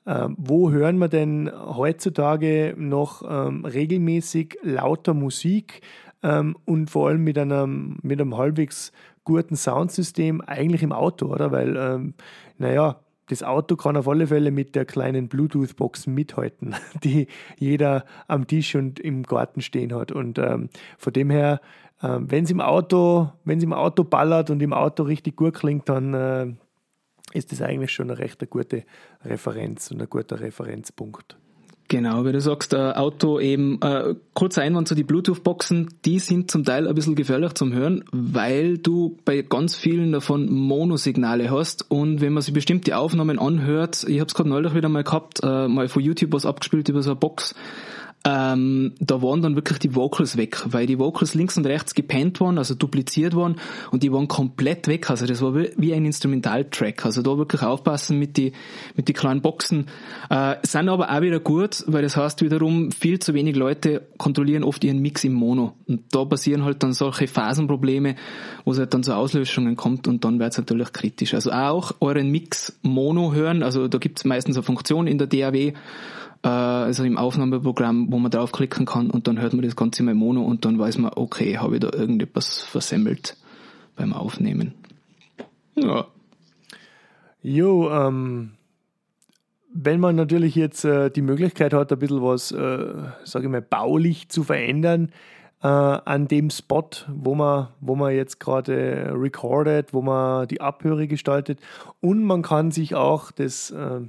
ähm, 0.06 0.36
wo 0.38 0.70
hören 0.70 0.98
wir 0.98 1.08
denn 1.08 1.50
heutzutage 1.50 2.74
noch 2.76 3.22
ähm, 3.26 3.64
regelmäßig 3.64 4.58
lauter 4.62 5.14
Musik 5.14 5.80
ähm, 6.22 6.56
und 6.66 6.90
vor 6.90 7.08
allem 7.08 7.24
mit 7.24 7.38
einem, 7.38 7.98
mit 8.02 8.20
einem 8.20 8.36
halbwegs 8.36 8.92
guten 9.24 9.56
Soundsystem 9.56 10.42
eigentlich 10.42 10.82
im 10.82 10.92
Auto, 10.92 11.26
oder? 11.26 11.52
Weil, 11.52 11.76
ähm, 11.76 12.14
naja, 12.58 13.00
das 13.28 13.42
Auto 13.42 13.76
kann 13.76 13.96
auf 13.96 14.06
alle 14.06 14.26
Fälle 14.26 14.50
mit 14.50 14.74
der 14.74 14.84
kleinen 14.84 15.28
Bluetooth-Box 15.28 16.06
mithalten, 16.06 16.74
die 17.02 17.26
jeder 17.58 18.04
am 18.28 18.46
Tisch 18.46 18.74
und 18.74 19.00
im 19.00 19.22
Garten 19.22 19.62
stehen 19.62 19.94
hat. 19.94 20.12
Und 20.12 20.38
ähm, 20.38 20.68
von 20.98 21.12
dem 21.12 21.30
her 21.30 21.60
wenn 22.00 22.44
es 22.44 22.50
im 22.50 22.60
Auto, 22.60 23.30
wenn 23.44 23.60
im 23.60 23.72
Auto 23.72 24.04
ballert 24.04 24.50
und 24.50 24.60
im 24.60 24.72
Auto 24.72 25.04
richtig 25.04 25.36
gut 25.36 25.54
klingt, 25.54 25.88
dann 25.88 26.14
äh, 26.14 26.52
ist 27.32 27.52
das 27.52 27.62
eigentlich 27.62 27.92
schon 27.92 28.10
eine 28.10 28.18
recht 28.18 28.48
gute 28.50 28.84
Referenz 29.24 29.90
und 29.90 30.02
ein 30.02 30.08
guter 30.08 30.40
Referenzpunkt. 30.40 31.36
Genau, 31.88 32.24
wie 32.24 32.32
du 32.32 32.40
sagst, 32.40 32.72
äh, 32.72 32.76
Auto 32.76 33.38
eben, 33.38 33.80
äh, 33.82 34.14
kurzer 34.32 34.62
Einwand 34.62 34.88
zu 34.88 34.94
die 34.94 35.04
Bluetooth-Boxen, 35.04 35.90
die 36.06 36.18
sind 36.18 36.50
zum 36.50 36.64
Teil 36.64 36.88
ein 36.88 36.94
bisschen 36.94 37.14
gefährlich 37.14 37.52
zum 37.54 37.74
Hören, 37.74 38.04
weil 38.10 38.78
du 38.78 39.18
bei 39.26 39.42
ganz 39.42 39.76
vielen 39.76 40.10
davon 40.10 40.50
Monosignale 40.50 41.50
hast 41.50 41.90
und 41.90 42.22
wenn 42.22 42.32
man 42.32 42.42
sich 42.42 42.54
bestimmte 42.54 42.96
Aufnahmen 42.96 43.38
anhört, 43.38 44.04
ich 44.08 44.18
habe 44.20 44.28
es 44.28 44.34
gerade 44.34 44.48
neulich 44.48 44.74
wieder 44.74 44.88
mal 44.88 45.04
gehabt, 45.04 45.40
äh, 45.42 45.68
mal 45.68 45.88
von 45.88 46.02
YouTube 46.02 46.32
was 46.32 46.46
abgespielt 46.46 46.88
über 46.88 47.02
so 47.02 47.10
eine 47.10 47.20
Box, 47.20 47.54
ähm, 48.26 48.94
da 49.00 49.20
waren 49.20 49.42
dann 49.42 49.54
wirklich 49.54 49.78
die 49.80 49.94
Vocals 49.94 50.38
weg, 50.38 50.62
weil 50.66 50.86
die 50.86 50.98
Vocals 50.98 51.34
links 51.34 51.58
und 51.58 51.66
rechts 51.66 51.94
gepennt 51.94 52.40
waren, 52.40 52.56
also 52.56 52.74
dupliziert 52.74 53.36
waren 53.36 53.56
und 53.90 54.02
die 54.02 54.10
waren 54.12 54.28
komplett 54.28 54.88
weg. 54.88 55.10
Also 55.10 55.26
das 55.26 55.42
war 55.42 55.54
wie 55.54 55.92
ein 55.92 56.06
Instrumentaltrack. 56.06 57.04
Also 57.04 57.20
da 57.20 57.36
wirklich 57.36 57.62
aufpassen 57.62 58.18
mit 58.18 58.38
die 58.38 58.52
mit 58.96 59.08
die 59.08 59.12
kleinen 59.12 59.42
Boxen. 59.42 59.88
Äh, 60.30 60.56
sind 60.62 60.88
aber 60.88 61.10
auch 61.10 61.20
wieder 61.20 61.38
gut, 61.38 61.84
weil 61.86 62.02
das 62.02 62.16
heißt 62.16 62.40
wiederum, 62.40 62.92
viel 62.92 63.18
zu 63.18 63.34
wenig 63.34 63.56
Leute 63.56 64.06
kontrollieren 64.16 64.64
oft 64.64 64.82
ihren 64.84 65.00
Mix 65.00 65.22
im 65.24 65.34
Mono. 65.34 65.74
Und 65.86 66.04
da 66.10 66.24
passieren 66.24 66.64
halt 66.64 66.82
dann 66.82 66.94
solche 66.94 67.26
Phasenprobleme, 67.26 68.16
wo 68.64 68.72
es 68.72 68.78
halt 68.78 68.94
dann 68.94 69.02
zu 69.02 69.14
Auslöschungen 69.14 69.76
kommt 69.76 70.08
und 70.08 70.24
dann 70.24 70.38
wird 70.38 70.52
es 70.52 70.58
natürlich 70.58 70.94
kritisch. 70.94 71.34
Also 71.34 71.52
auch 71.52 71.92
euren 72.00 72.30
Mix 72.30 72.78
Mono 72.80 73.34
hören, 73.34 73.62
also 73.62 73.86
da 73.86 73.98
gibt 73.98 74.20
es 74.20 74.24
meistens 74.24 74.56
eine 74.56 74.62
Funktion 74.62 75.06
in 75.06 75.18
der 75.18 75.26
DAW, 75.26 75.74
äh, 76.44 76.48
also 76.48 77.04
im 77.04 77.16
Aufnahmeprogramm, 77.16 78.12
wo 78.12 78.18
man 78.18 78.30
draufklicken 78.30 78.84
kann 78.84 79.10
und 79.10 79.26
dann 79.26 79.40
hört 79.40 79.54
man 79.54 79.64
das 79.64 79.76
Ganze 79.76 80.02
mal 80.02 80.14
Mono 80.14 80.42
und 80.42 80.64
dann 80.64 80.78
weiß 80.78 80.98
man, 80.98 81.12
okay, 81.16 81.58
habe 81.58 81.76
ich 81.76 81.80
da 81.80 81.90
irgendetwas 81.92 82.60
versemmelt 82.60 83.36
beim 83.96 84.12
Aufnehmen. 84.12 84.74
Ja. 85.74 86.06
Jo, 87.42 87.90
ähm, 87.90 88.52
wenn 89.72 90.00
man 90.00 90.16
natürlich 90.16 90.54
jetzt 90.54 90.84
äh, 90.84 91.10
die 91.10 91.22
Möglichkeit 91.22 91.72
hat, 91.72 91.90
ein 91.92 91.98
bisschen 91.98 92.22
was, 92.22 92.52
äh, 92.52 92.94
sage 93.24 93.46
ich 93.46 93.50
mal, 93.50 93.62
baulich 93.62 94.28
zu 94.28 94.44
verändern 94.44 95.10
äh, 95.62 95.66
an 95.66 96.28
dem 96.28 96.50
Spot, 96.50 96.88
wo 97.08 97.34
man, 97.34 97.68
wo 97.80 97.96
man 97.96 98.14
jetzt 98.14 98.38
gerade 98.38 99.12
recordet, 99.14 99.92
wo 99.92 100.02
man 100.02 100.46
die 100.46 100.60
Abhöre 100.60 101.08
gestaltet 101.08 101.58
und 102.00 102.22
man 102.22 102.42
kann 102.42 102.70
sich 102.70 102.94
auch 102.94 103.30
das 103.30 103.70
äh, 103.70 104.00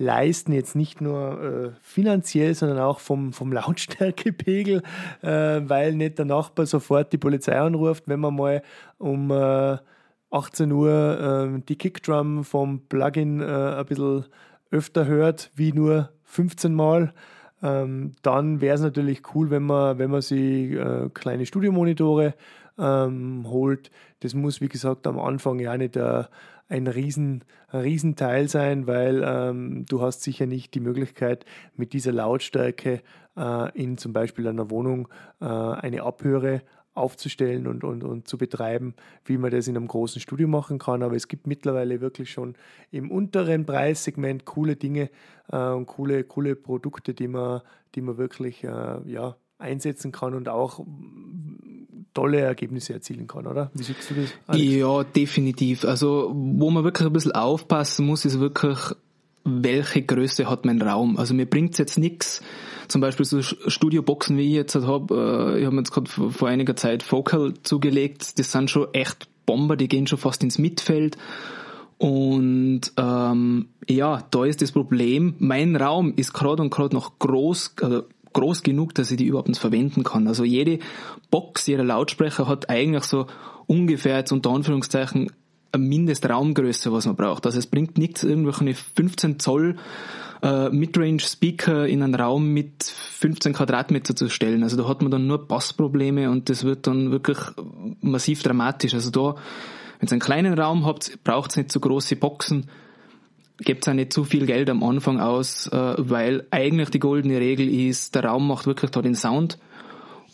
leisten, 0.00 0.52
jetzt 0.52 0.74
nicht 0.74 1.00
nur 1.00 1.42
äh, 1.42 1.70
finanziell, 1.82 2.54
sondern 2.54 2.78
auch 2.78 2.98
vom, 2.98 3.32
vom 3.32 3.52
Lautstärkepegel, 3.52 4.82
äh, 5.22 5.28
weil 5.28 5.94
nicht 5.94 6.18
der 6.18 6.24
Nachbar 6.24 6.66
sofort 6.66 7.12
die 7.12 7.18
Polizei 7.18 7.58
anruft, 7.58 8.04
wenn 8.06 8.20
man 8.20 8.34
mal 8.34 8.62
um 8.98 9.30
äh, 9.30 9.78
18 10.30 10.72
Uhr 10.72 11.52
äh, 11.54 11.62
die 11.68 11.76
Kickdrum 11.76 12.44
vom 12.44 12.86
Plugin 12.88 13.40
äh, 13.40 13.44
ein 13.44 13.86
bisschen 13.86 14.24
öfter 14.70 15.06
hört, 15.06 15.50
wie 15.54 15.72
nur 15.72 16.10
15 16.24 16.74
Mal. 16.74 17.12
Ähm, 17.62 18.12
dann 18.22 18.60
wäre 18.60 18.76
es 18.76 18.80
natürlich 18.80 19.22
cool, 19.34 19.50
wenn 19.50 19.64
man, 19.64 19.98
wenn 19.98 20.10
man 20.10 20.22
sich 20.22 20.72
äh, 20.72 21.10
kleine 21.12 21.44
Studiomonitore 21.44 22.34
ähm, 22.78 23.44
holt. 23.48 23.90
Das 24.20 24.34
muss, 24.34 24.60
wie 24.60 24.68
gesagt, 24.68 25.06
am 25.06 25.18
Anfang 25.18 25.58
ja 25.58 25.76
nicht 25.76 25.96
äh, 25.96 26.24
ein, 26.70 26.86
riesen, 26.86 27.44
Riesenteil 27.72 28.48
sein, 28.48 28.86
weil 28.86 29.22
ähm, 29.24 29.84
du 29.86 30.00
hast 30.00 30.22
sicher 30.22 30.46
nicht 30.46 30.74
die 30.74 30.80
Möglichkeit, 30.80 31.44
mit 31.76 31.92
dieser 31.92 32.12
Lautstärke 32.12 33.02
äh, 33.36 33.78
in 33.78 33.98
zum 33.98 34.12
Beispiel 34.12 34.48
einer 34.48 34.70
Wohnung 34.70 35.08
äh, 35.40 35.44
eine 35.44 36.02
Abhöre 36.02 36.62
aufzustellen 36.94 37.66
und, 37.66 37.84
und, 37.84 38.02
und 38.02 38.28
zu 38.28 38.36
betreiben, 38.36 38.94
wie 39.24 39.38
man 39.38 39.50
das 39.50 39.68
in 39.68 39.76
einem 39.76 39.88
großen 39.88 40.20
Studio 40.20 40.48
machen 40.48 40.78
kann. 40.78 41.02
Aber 41.02 41.14
es 41.14 41.28
gibt 41.28 41.46
mittlerweile 41.46 42.00
wirklich 42.00 42.30
schon 42.30 42.56
im 42.90 43.10
unteren 43.10 43.66
Preissegment 43.66 44.44
coole 44.44 44.76
Dinge 44.76 45.10
äh, 45.50 45.68
und 45.70 45.86
coole, 45.86 46.24
coole 46.24 46.56
Produkte, 46.56 47.14
die 47.14 47.28
man, 47.28 47.62
die 47.94 48.00
man 48.00 48.16
wirklich 48.16 48.64
äh, 48.64 49.00
ja, 49.06 49.36
einsetzen 49.60 50.12
kann 50.12 50.34
und 50.34 50.48
auch 50.48 50.84
tolle 52.14 52.40
Ergebnisse 52.40 52.92
erzielen 52.92 53.26
kann, 53.26 53.46
oder? 53.46 53.70
Wie 53.74 53.82
siehst 53.82 54.10
du 54.10 54.14
das? 54.14 54.30
Alex? 54.46 54.64
Ja, 54.64 55.04
definitiv. 55.04 55.84
Also, 55.84 56.32
wo 56.34 56.70
man 56.70 56.84
wirklich 56.84 57.06
ein 57.06 57.12
bisschen 57.12 57.32
aufpassen 57.32 58.06
muss, 58.06 58.24
ist 58.24 58.40
wirklich, 58.40 58.78
welche 59.44 60.02
Größe 60.02 60.48
hat 60.48 60.64
mein 60.64 60.82
Raum? 60.82 61.16
Also 61.16 61.34
mir 61.34 61.46
bringt's 61.46 61.78
jetzt 61.78 61.98
nichts. 61.98 62.42
Zum 62.88 63.00
Beispiel 63.00 63.24
so 63.24 63.40
Studioboxen, 63.42 64.36
wie 64.36 64.48
ich 64.48 64.54
jetzt 64.54 64.74
halt 64.74 64.86
habe, 64.86 65.14
äh, 65.54 65.60
ich 65.60 65.64
habe 65.64 65.74
mir 65.74 65.82
jetzt 65.82 65.92
gerade 65.92 66.10
vor 66.10 66.48
einiger 66.48 66.76
Zeit 66.76 67.02
Focal 67.02 67.54
zugelegt, 67.62 68.38
das 68.38 68.50
sind 68.52 68.70
schon 68.70 68.92
echt 68.92 69.28
Bomber, 69.46 69.76
die 69.76 69.88
gehen 69.88 70.06
schon 70.06 70.18
fast 70.18 70.42
ins 70.42 70.58
Mittelfeld. 70.58 71.16
Und 71.98 72.80
ähm, 72.96 73.68
ja, 73.88 74.24
da 74.30 74.44
ist 74.44 74.62
das 74.62 74.72
Problem, 74.72 75.34
mein 75.38 75.76
Raum 75.76 76.14
ist 76.16 76.32
gerade 76.32 76.62
und 76.62 76.70
gerade 76.70 76.94
noch 76.94 77.18
groß, 77.18 77.74
also 77.82 78.04
groß 78.32 78.62
genug, 78.62 78.94
dass 78.94 79.10
ich 79.10 79.16
die 79.16 79.26
überhaupt 79.26 79.48
nicht 79.48 79.60
verwenden 79.60 80.04
kann. 80.04 80.28
Also 80.28 80.44
jede 80.44 80.78
Box, 81.30 81.66
jeder 81.66 81.84
Lautsprecher 81.84 82.46
hat 82.46 82.70
eigentlich 82.70 83.04
so 83.04 83.26
ungefähr 83.66 84.18
jetzt 84.18 84.32
unter 84.32 84.50
Anführungszeichen 84.50 85.30
eine 85.72 85.84
Mindestraumgröße, 85.84 86.92
was 86.92 87.06
man 87.06 87.16
braucht. 87.16 87.46
Also 87.46 87.58
es 87.58 87.66
bringt 87.66 87.98
nichts, 87.98 88.24
irgendwelche 88.24 88.74
15 88.74 89.38
Zoll 89.38 89.76
äh, 90.42 90.68
Midrange 90.70 91.20
Speaker 91.20 91.86
in 91.86 92.02
einen 92.02 92.14
Raum 92.14 92.52
mit 92.52 92.82
15 92.82 93.52
Quadratmeter 93.52 94.16
zu 94.16 94.28
stellen. 94.28 94.62
Also 94.62 94.76
da 94.76 94.88
hat 94.88 95.02
man 95.02 95.10
dann 95.10 95.26
nur 95.26 95.46
Bassprobleme 95.46 96.30
und 96.30 96.48
das 96.48 96.64
wird 96.64 96.86
dann 96.86 97.10
wirklich 97.10 97.38
massiv 98.00 98.42
dramatisch. 98.42 98.94
Also 98.94 99.10
da, 99.10 99.34
wenn 99.98 100.08
ihr 100.08 100.12
einen 100.12 100.20
kleinen 100.20 100.58
Raum 100.58 100.86
habt, 100.86 101.22
braucht 101.24 101.50
es 101.50 101.56
nicht 101.56 101.70
so 101.70 101.80
große 101.80 102.16
Boxen 102.16 102.66
gebt 103.60 103.88
auch 103.88 103.92
nicht 103.92 104.12
zu 104.12 104.24
viel 104.24 104.46
Geld 104.46 104.70
am 104.70 104.82
Anfang 104.82 105.20
aus, 105.20 105.66
äh, 105.68 105.94
weil 105.98 106.46
eigentlich 106.50 106.90
die 106.90 106.98
goldene 106.98 107.38
Regel 107.38 107.68
ist, 107.68 108.14
der 108.14 108.24
Raum 108.24 108.48
macht 108.48 108.66
wirklich 108.66 108.90
da 108.90 109.02
den 109.02 109.14
Sound 109.14 109.58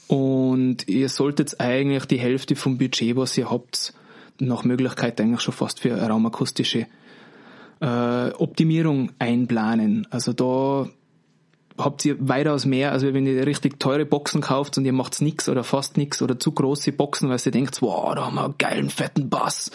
und 0.09 0.89
ihr 0.89 1.09
solltet 1.09 1.61
eigentlich 1.61 2.05
die 2.07 2.19
Hälfte 2.19 2.57
vom 2.57 2.79
Budget, 2.79 3.17
was 3.17 3.37
ihr 3.37 3.51
habt, 3.51 3.93
nach 4.39 4.65
Möglichkeit 4.65 5.21
eigentlich 5.21 5.41
schon 5.41 5.55
fast 5.55 5.81
für 5.81 5.97
raumakustische 5.97 6.87
äh, 7.81 8.31
Optimierung 8.31 9.13
einplanen. 9.19 10.07
Also 10.11 10.33
da 10.33 10.89
habt 11.79 12.05
ihr 12.05 12.17
weitaus 12.21 12.65
mehr, 12.65 12.93
also 12.93 13.13
wenn 13.13 13.27
ihr 13.27 13.47
richtig 13.47 13.81
teure 13.81 14.07
Boxen 14.07 14.41
kauft 14.41 14.79
und 14.79 14.85
ihr 14.85 14.93
macht's 14.93 15.21
nix 15.21 15.49
oder 15.49 15.65
fast 15.65 15.97
nix 15.97 16.23
oder 16.23 16.39
zu 16.39 16.53
große 16.53 16.93
Boxen, 16.93 17.29
weil 17.29 17.41
ihr 17.45 17.53
denkt, 17.53 17.83
wow, 17.83 18.15
da 18.15 18.27
haben 18.27 18.37
wir 18.37 18.45
einen 18.45 18.59
geilen, 18.59 18.91
fetten 18.91 19.29
Bass 19.29 19.71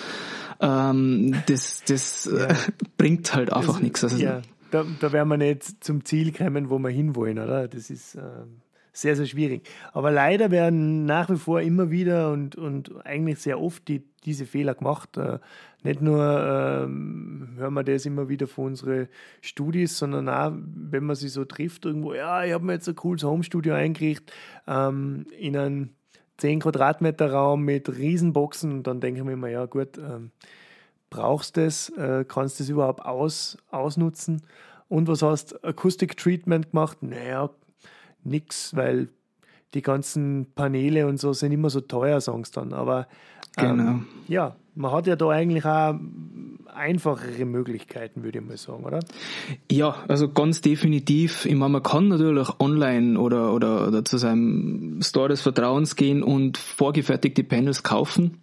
ähm, 0.61 1.35
das, 1.47 1.83
das 1.87 2.29
ja. 2.31 2.47
äh, 2.47 2.55
bringt 2.97 3.33
halt 3.33 3.51
einfach 3.51 3.79
nichts. 3.79 4.03
Also, 4.03 4.17
ja, 4.17 4.41
da, 4.69 4.85
da 4.99 5.11
werden 5.11 5.29
wir 5.29 5.37
nicht 5.37 5.83
zum 5.83 6.05
Ziel 6.05 6.31
kommen, 6.31 6.69
wo 6.69 6.79
wir 6.79 6.89
hinwollen, 6.89 7.39
oder? 7.39 7.67
Das 7.67 7.89
ist 7.89 8.15
äh, 8.15 8.21
sehr, 8.93 9.15
sehr 9.15 9.25
schwierig. 9.25 9.67
Aber 9.93 10.11
leider 10.11 10.51
werden 10.51 11.05
nach 11.05 11.29
wie 11.29 11.37
vor 11.37 11.61
immer 11.61 11.91
wieder 11.91 12.31
und, 12.31 12.55
und 12.55 13.05
eigentlich 13.05 13.39
sehr 13.39 13.59
oft 13.59 13.87
die, 13.87 14.03
diese 14.23 14.45
Fehler 14.45 14.75
gemacht. 14.75 15.17
Äh, 15.17 15.39
nicht 15.83 16.01
nur 16.01 16.21
ähm, 16.23 17.53
hören 17.57 17.73
wir 17.73 17.83
das 17.83 18.05
immer 18.05 18.29
wieder 18.29 18.47
von 18.47 18.67
unseren 18.67 19.07
Studis, 19.41 19.97
sondern 19.97 20.29
auch, 20.29 20.53
wenn 20.53 21.05
man 21.05 21.15
sich 21.15 21.33
so 21.33 21.43
trifft, 21.45 21.85
irgendwo, 21.85 22.13
ja, 22.13 22.43
ich 22.43 22.53
habe 22.53 22.65
mir 22.65 22.73
jetzt 22.73 22.87
ein 22.87 22.95
cooles 22.95 23.23
Homestudio 23.23 23.73
eingerichtet, 23.73 24.31
ähm, 24.67 25.25
in 25.39 25.57
einem 25.57 25.89
10 26.37 26.61
Quadratmeter 26.61 27.31
Raum 27.31 27.63
mit 27.63 27.89
Riesenboxen 27.89 28.71
und 28.71 28.87
dann 28.87 28.99
denke 28.99 29.19
ich 29.19 29.25
mir 29.25 29.33
immer, 29.33 29.49
ja 29.49 29.65
gut, 29.65 29.97
ähm, 29.97 30.31
brauchst 31.09 31.57
du 31.57 31.65
das, 31.65 31.89
äh, 31.89 32.25
kannst 32.27 32.59
du 32.59 32.63
das 32.63 32.69
überhaupt 32.69 33.05
aus, 33.05 33.57
ausnutzen? 33.69 34.41
Und 34.87 35.07
was 35.07 35.21
hast 35.21 35.63
Akustik 35.63 36.17
Treatment 36.17 36.71
gemacht? 36.71 37.01
Naja, 37.01 37.49
nix, 38.23 38.75
weil 38.75 39.09
die 39.73 39.81
ganzen 39.81 40.51
Paneele 40.53 41.07
und 41.07 41.17
so 41.17 41.33
sind 41.33 41.51
immer 41.51 41.69
so 41.69 41.81
teuer, 41.81 42.19
sagen 42.19 42.43
sie 42.43 42.51
dann. 42.51 42.73
Aber 42.73 43.07
ähm, 43.57 43.77
genau. 43.77 43.99
ja, 44.27 44.55
man 44.75 44.91
hat 44.91 45.07
ja 45.07 45.15
da 45.15 45.29
eigentlich 45.29 45.65
auch 45.65 45.95
einfachere 46.73 47.45
Möglichkeiten, 47.45 48.23
würde 48.23 48.39
ich 48.39 48.45
mal 48.45 48.57
sagen, 48.57 48.83
oder? 48.83 48.99
Ja, 49.69 49.95
also 50.07 50.29
ganz 50.29 50.61
definitiv. 50.61 51.45
Ich 51.45 51.55
meine, 51.55 51.73
man 51.73 51.83
kann 51.83 52.07
natürlich 52.07 52.47
online 52.59 53.19
oder, 53.19 53.53
oder, 53.53 53.87
oder 53.87 54.05
zu 54.05 54.17
seinem 54.17 54.99
Store 55.01 55.29
des 55.29 55.41
Vertrauens 55.41 55.95
gehen 55.95 56.23
und 56.23 56.57
vorgefertigte 56.57 57.43
Panels 57.43 57.83
kaufen. 57.83 58.37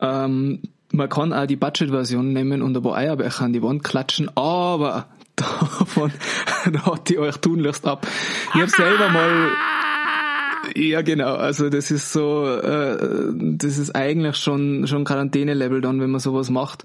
Ähm, 0.00 0.60
man 0.92 1.08
kann 1.08 1.32
auch 1.32 1.46
die 1.46 1.56
Budget-Version 1.56 2.32
nehmen 2.32 2.62
und 2.62 2.76
ein 2.76 2.82
paar 2.82 2.96
Eierbecher 2.96 3.44
an 3.44 3.52
die 3.52 3.62
Wand 3.62 3.84
klatschen, 3.84 4.30
aber 4.36 5.06
davon 5.36 6.12
hat 6.84 7.08
die 7.08 7.18
euch 7.18 7.36
tunlichst 7.38 7.86
ab. 7.86 8.06
Ich 8.54 8.60
habe 8.60 8.70
selber 8.70 9.08
mal 9.08 9.50
ja, 10.74 11.02
genau. 11.02 11.34
Also 11.34 11.70
das 11.70 11.90
ist 11.90 12.12
so, 12.12 12.46
äh, 12.46 13.32
das 13.34 13.78
ist 13.78 13.94
eigentlich 13.94 14.36
schon 14.36 14.86
schon 14.86 15.04
Quarantäne-Level 15.04 15.80
dann, 15.80 16.00
wenn 16.00 16.10
man 16.10 16.20
sowas 16.20 16.50
macht. 16.50 16.84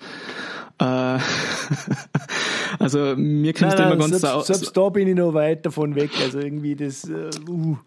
Äh, 0.80 0.84
also 2.80 3.16
mir 3.16 3.54
klingt 3.54 3.74
es 3.74 3.80
immer 3.80 3.96
ganz 3.96 4.20
selbst, 4.20 4.48
selbst 4.48 4.76
da 4.76 4.90
bin 4.90 5.08
ich 5.08 5.16
noch 5.16 5.34
weit 5.34 5.66
davon 5.66 5.96
weg. 5.96 6.12
Also 6.22 6.40
irgendwie 6.40 6.76
das. 6.76 7.06
Äh, 7.10 7.30
uh. 7.50 7.78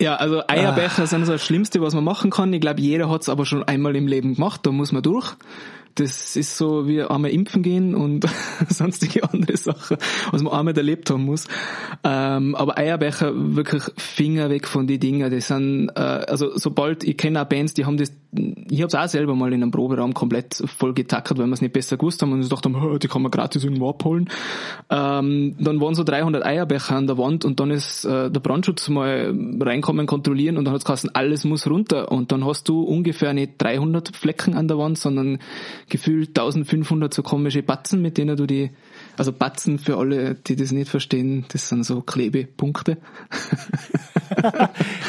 Ja, 0.00 0.14
also 0.14 0.42
Eierbecher 0.46 1.02
ah. 1.02 1.06
sind 1.06 1.26
so 1.26 1.32
das 1.32 1.44
Schlimmste, 1.44 1.80
was 1.80 1.92
man 1.94 2.04
machen 2.04 2.30
kann. 2.30 2.52
Ich 2.52 2.60
glaube, 2.60 2.80
jeder 2.80 3.10
hat 3.10 3.22
es 3.22 3.28
aber 3.28 3.44
schon 3.44 3.64
einmal 3.64 3.96
im 3.96 4.06
Leben 4.06 4.34
gemacht. 4.34 4.60
Da 4.64 4.70
muss 4.70 4.92
man 4.92 5.02
durch. 5.02 5.34
Das 5.94 6.36
ist 6.36 6.56
so 6.56 6.86
wie 6.86 7.02
einmal 7.02 7.30
impfen 7.30 7.62
gehen 7.62 7.94
und 7.94 8.24
sonstige 8.68 9.24
andere 9.24 9.56
Sachen, 9.56 9.96
was 10.30 10.42
man 10.42 10.52
einmal 10.52 10.76
erlebt 10.76 11.10
haben 11.10 11.24
muss. 11.24 11.46
Ähm, 12.04 12.54
aber 12.54 12.78
Eierbecher, 12.78 13.32
wirklich 13.34 13.82
Finger 13.96 14.50
weg 14.50 14.68
von 14.68 14.86
die 14.86 14.98
Dinger. 14.98 15.30
Die 15.30 15.40
sind, 15.40 15.90
äh, 15.90 16.00
also 16.00 16.56
sobald, 16.56 17.04
ich 17.04 17.16
kenne 17.16 17.42
auch 17.42 17.46
Bands, 17.46 17.74
die 17.74 17.84
haben 17.84 17.96
das, 17.96 18.12
ich 18.32 18.80
habe 18.80 18.88
es 18.88 18.94
auch 18.94 19.08
selber 19.08 19.34
mal 19.34 19.52
in 19.52 19.62
einem 19.62 19.70
Proberaum 19.70 20.14
komplett 20.14 20.62
voll 20.66 20.94
getackert, 20.94 21.38
weil 21.38 21.46
wir 21.46 21.54
es 21.54 21.62
nicht 21.62 21.72
besser 21.72 21.96
gewusst 21.96 22.22
haben 22.22 22.32
und 22.32 22.42
ich 22.42 22.48
dachte, 22.48 22.70
oh, 22.70 22.98
die 22.98 23.08
kann 23.08 23.22
man 23.22 23.30
gratis 23.30 23.64
irgendwo 23.64 23.90
abholen. 23.90 24.28
Ähm, 24.90 25.56
dann 25.58 25.80
waren 25.80 25.94
so 25.94 26.04
300 26.04 26.44
Eierbecher 26.44 26.96
an 26.96 27.06
der 27.06 27.18
Wand 27.18 27.44
und 27.44 27.58
dann 27.60 27.70
ist 27.70 28.04
äh, 28.04 28.30
der 28.30 28.40
Brandschutz 28.40 28.88
mal 28.88 29.34
reinkommen, 29.60 30.06
kontrollieren 30.06 30.56
und 30.56 30.64
dann 30.64 30.74
hat 30.74 30.88
es 30.88 31.14
alles 31.14 31.44
muss 31.44 31.68
runter 31.68 32.10
und 32.10 32.32
dann 32.32 32.44
hast 32.44 32.68
du 32.68 32.82
ungefähr 32.82 33.32
nicht 33.32 33.54
300 33.58 34.16
Flecken 34.16 34.54
an 34.54 34.68
der 34.68 34.78
Wand, 34.78 34.98
sondern 34.98 35.38
gefühlt 35.88 36.30
1500 36.30 37.12
so 37.12 37.22
komische 37.22 37.62
Batzen, 37.62 38.02
mit 38.02 38.18
denen 38.18 38.36
du 38.36 38.46
die, 38.46 38.70
also 39.16 39.32
Batzen 39.32 39.78
für 39.78 39.96
alle, 39.96 40.34
die 40.34 40.56
das 40.56 40.72
nicht 40.72 40.90
verstehen, 40.90 41.44
das 41.52 41.68
sind 41.68 41.84
so 41.84 42.00
Klebepunkte. 42.00 42.98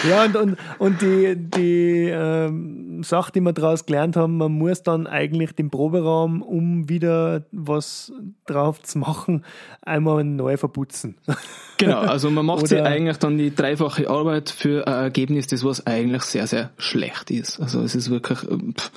ja, 0.09 0.25
und, 0.25 0.35
und, 0.35 0.57
und 0.77 1.01
die, 1.01 1.35
die 1.35 2.09
ähm, 2.11 3.03
Sache, 3.03 3.31
die 3.31 3.41
wir 3.41 3.53
daraus 3.53 3.85
gelernt 3.85 4.15
haben, 4.15 4.37
man 4.37 4.51
muss 4.51 4.83
dann 4.83 5.07
eigentlich 5.07 5.53
den 5.53 5.69
Proberaum, 5.69 6.41
um 6.41 6.89
wieder 6.89 7.45
was 7.51 8.11
drauf 8.45 8.81
zu 8.81 8.99
machen, 8.99 9.43
einmal 9.81 10.23
neu 10.23 10.57
verputzen. 10.57 11.15
Genau, 11.79 11.99
also 11.99 12.29
man 12.29 12.45
macht 12.45 12.67
sich 12.67 12.81
eigentlich 12.81 13.19
dann 13.19 13.37
die 13.37 13.55
dreifache 13.55 14.09
Arbeit 14.09 14.49
für 14.49 14.85
ein 14.85 14.95
Ergebnis, 14.95 15.47
das 15.47 15.63
was 15.63 15.87
eigentlich 15.87 16.23
sehr, 16.23 16.45
sehr 16.45 16.71
schlecht 16.77 17.31
ist. 17.31 17.61
Also 17.61 17.81
es 17.81 17.95
ist 17.95 18.09
wirklich, 18.09 18.39
ähm, 18.51 18.73
pff, 18.77 18.91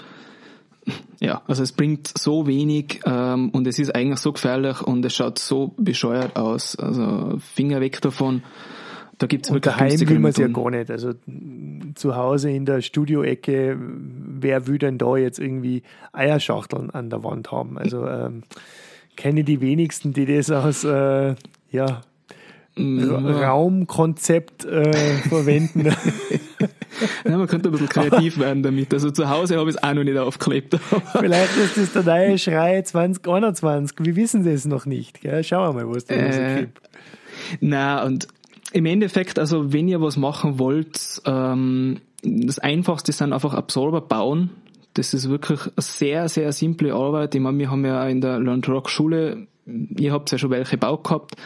ja, 1.20 1.42
also 1.46 1.62
es 1.62 1.72
bringt 1.72 2.12
so 2.18 2.46
wenig 2.46 3.00
ähm, 3.06 3.50
und 3.50 3.66
es 3.66 3.78
ist 3.78 3.94
eigentlich 3.94 4.18
so 4.18 4.32
gefährlich 4.32 4.82
und 4.82 5.04
es 5.04 5.14
schaut 5.14 5.38
so 5.38 5.74
bescheuert 5.76 6.36
aus. 6.36 6.76
Also 6.76 7.38
Finger 7.38 7.80
weg 7.80 8.00
davon. 8.00 8.42
Da 9.18 9.26
gibt's 9.28 9.50
und 9.50 9.56
wirklich 9.56 9.74
daheim 9.74 10.08
will 10.08 10.18
man 10.18 10.30
es 10.30 10.38
ja 10.38 10.48
gar 10.48 10.70
nicht. 10.70 10.90
Also 10.90 11.12
zu 11.94 12.16
Hause 12.16 12.50
in 12.50 12.66
der 12.66 12.80
Studioecke, 12.80 13.78
wer 13.78 14.66
will 14.66 14.78
denn 14.78 14.98
da 14.98 15.16
jetzt 15.16 15.38
irgendwie 15.38 15.82
Eierschachteln 16.12 16.90
an 16.90 17.08
der 17.08 17.22
Wand 17.22 17.52
haben? 17.52 17.78
Also 17.78 18.06
ähm, 18.06 18.42
kenne 19.14 19.44
die 19.44 19.60
wenigsten, 19.60 20.12
die 20.12 20.26
das 20.26 20.50
aus 20.50 20.82
äh, 20.82 21.36
ja, 21.70 22.00
Raumkonzept 22.78 24.64
äh, 24.64 24.92
verwenden. 25.28 25.84
ja, 27.24 27.36
man 27.36 27.46
könnte 27.46 27.68
ein 27.68 27.72
bisschen 27.72 27.88
kreativ 27.88 28.38
werden 28.38 28.62
damit. 28.62 28.94
Also 28.94 29.10
zu 29.10 29.28
Hause 29.28 29.58
habe 29.58 29.68
ich 29.68 29.76
es 29.76 29.82
auch 29.82 29.92
noch 29.92 30.04
nicht 30.04 30.16
aufgeklebt. 30.16 30.78
Vielleicht 31.12 31.56
ist 31.56 31.76
das 31.76 31.92
der 31.92 32.02
neue 32.02 32.38
Schrei 32.38 32.80
2021. 32.80 33.98
Wir 34.00 34.16
wissen 34.16 34.46
es 34.46 34.64
noch 34.64 34.86
nicht. 34.86 35.20
Gell? 35.20 35.44
Schauen 35.44 35.76
wir 35.76 35.84
mal, 35.84 35.94
was 35.94 36.06
da 36.06 36.14
äh, 36.14 36.60
gibt. 36.60 36.80
Na 37.60 38.04
und 38.04 38.28
im 38.72 38.86
Endeffekt, 38.86 39.38
also 39.38 39.72
wenn 39.72 39.88
ihr 39.88 40.00
was 40.00 40.16
machen 40.16 40.58
wollt, 40.58 41.20
ähm, 41.26 42.00
das 42.22 42.58
Einfachste 42.58 43.12
sind 43.12 43.32
einfach 43.32 43.54
Absorber 43.54 44.00
bauen. 44.00 44.50
Das 44.94 45.12
ist 45.14 45.28
wirklich 45.28 45.60
eine 45.60 45.72
sehr, 45.78 46.28
sehr 46.28 46.52
simple 46.52 46.94
Arbeit. 46.94 47.34
Ich 47.34 47.40
meine, 47.40 47.58
wir 47.58 47.70
haben 47.70 47.84
ja 47.84 48.06
in 48.06 48.20
der 48.20 48.38
Learn 48.38 48.62
Rock 48.64 48.88
Schule, 48.88 49.46
ihr 49.66 50.12
habt 50.12 50.30
ja 50.30 50.38
schon 50.38 50.50
welche 50.50 50.72
gebaut 50.72 51.04
gehabt, 51.04 51.36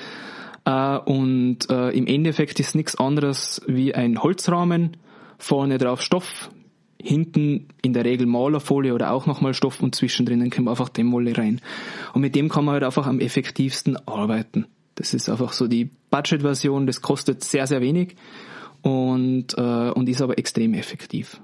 äh, 0.67 0.99
und 0.99 1.71
äh, 1.71 1.91
im 1.91 2.07
Endeffekt 2.07 2.61
ist 2.61 2.75
nichts 2.75 2.97
anderes 2.97 3.63
wie 3.67 3.95
ein 3.95 4.23
Holzrahmen, 4.23 4.99
vorne 5.39 5.79
drauf 5.79 6.03
Stoff, 6.03 6.51
hinten 7.01 7.69
in 7.83 7.93
der 7.93 8.05
Regel 8.05 8.27
Malerfolie 8.27 8.93
oder 8.93 9.13
auch 9.13 9.27
nochmal 9.27 9.55
Stoff 9.55 9.81
und 9.81 9.95
zwischendrin 9.95 10.51
kommt 10.51 10.69
einfach 10.69 10.89
Demolle 10.89 11.39
rein. 11.39 11.61
Und 12.13 12.21
mit 12.21 12.35
dem 12.35 12.49
kann 12.49 12.65
man 12.65 12.75
halt 12.75 12.85
einfach 12.85 13.07
am 13.07 13.21
effektivsten 13.21 13.97
arbeiten. 14.07 14.67
Das 14.97 15.15
ist 15.15 15.29
einfach 15.29 15.53
so 15.53 15.69
die 15.69 15.91
Budget-Version, 16.11 16.87
das 16.87 17.01
kostet 17.01 17.45
sehr, 17.45 17.67
sehr 17.67 17.81
wenig 17.81 18.17
und, 18.83 19.57
äh, 19.57 19.91
und 19.91 20.09
ist 20.09 20.23
aber 20.23 20.39
extrem 20.39 20.75
effektiv. 20.75 21.41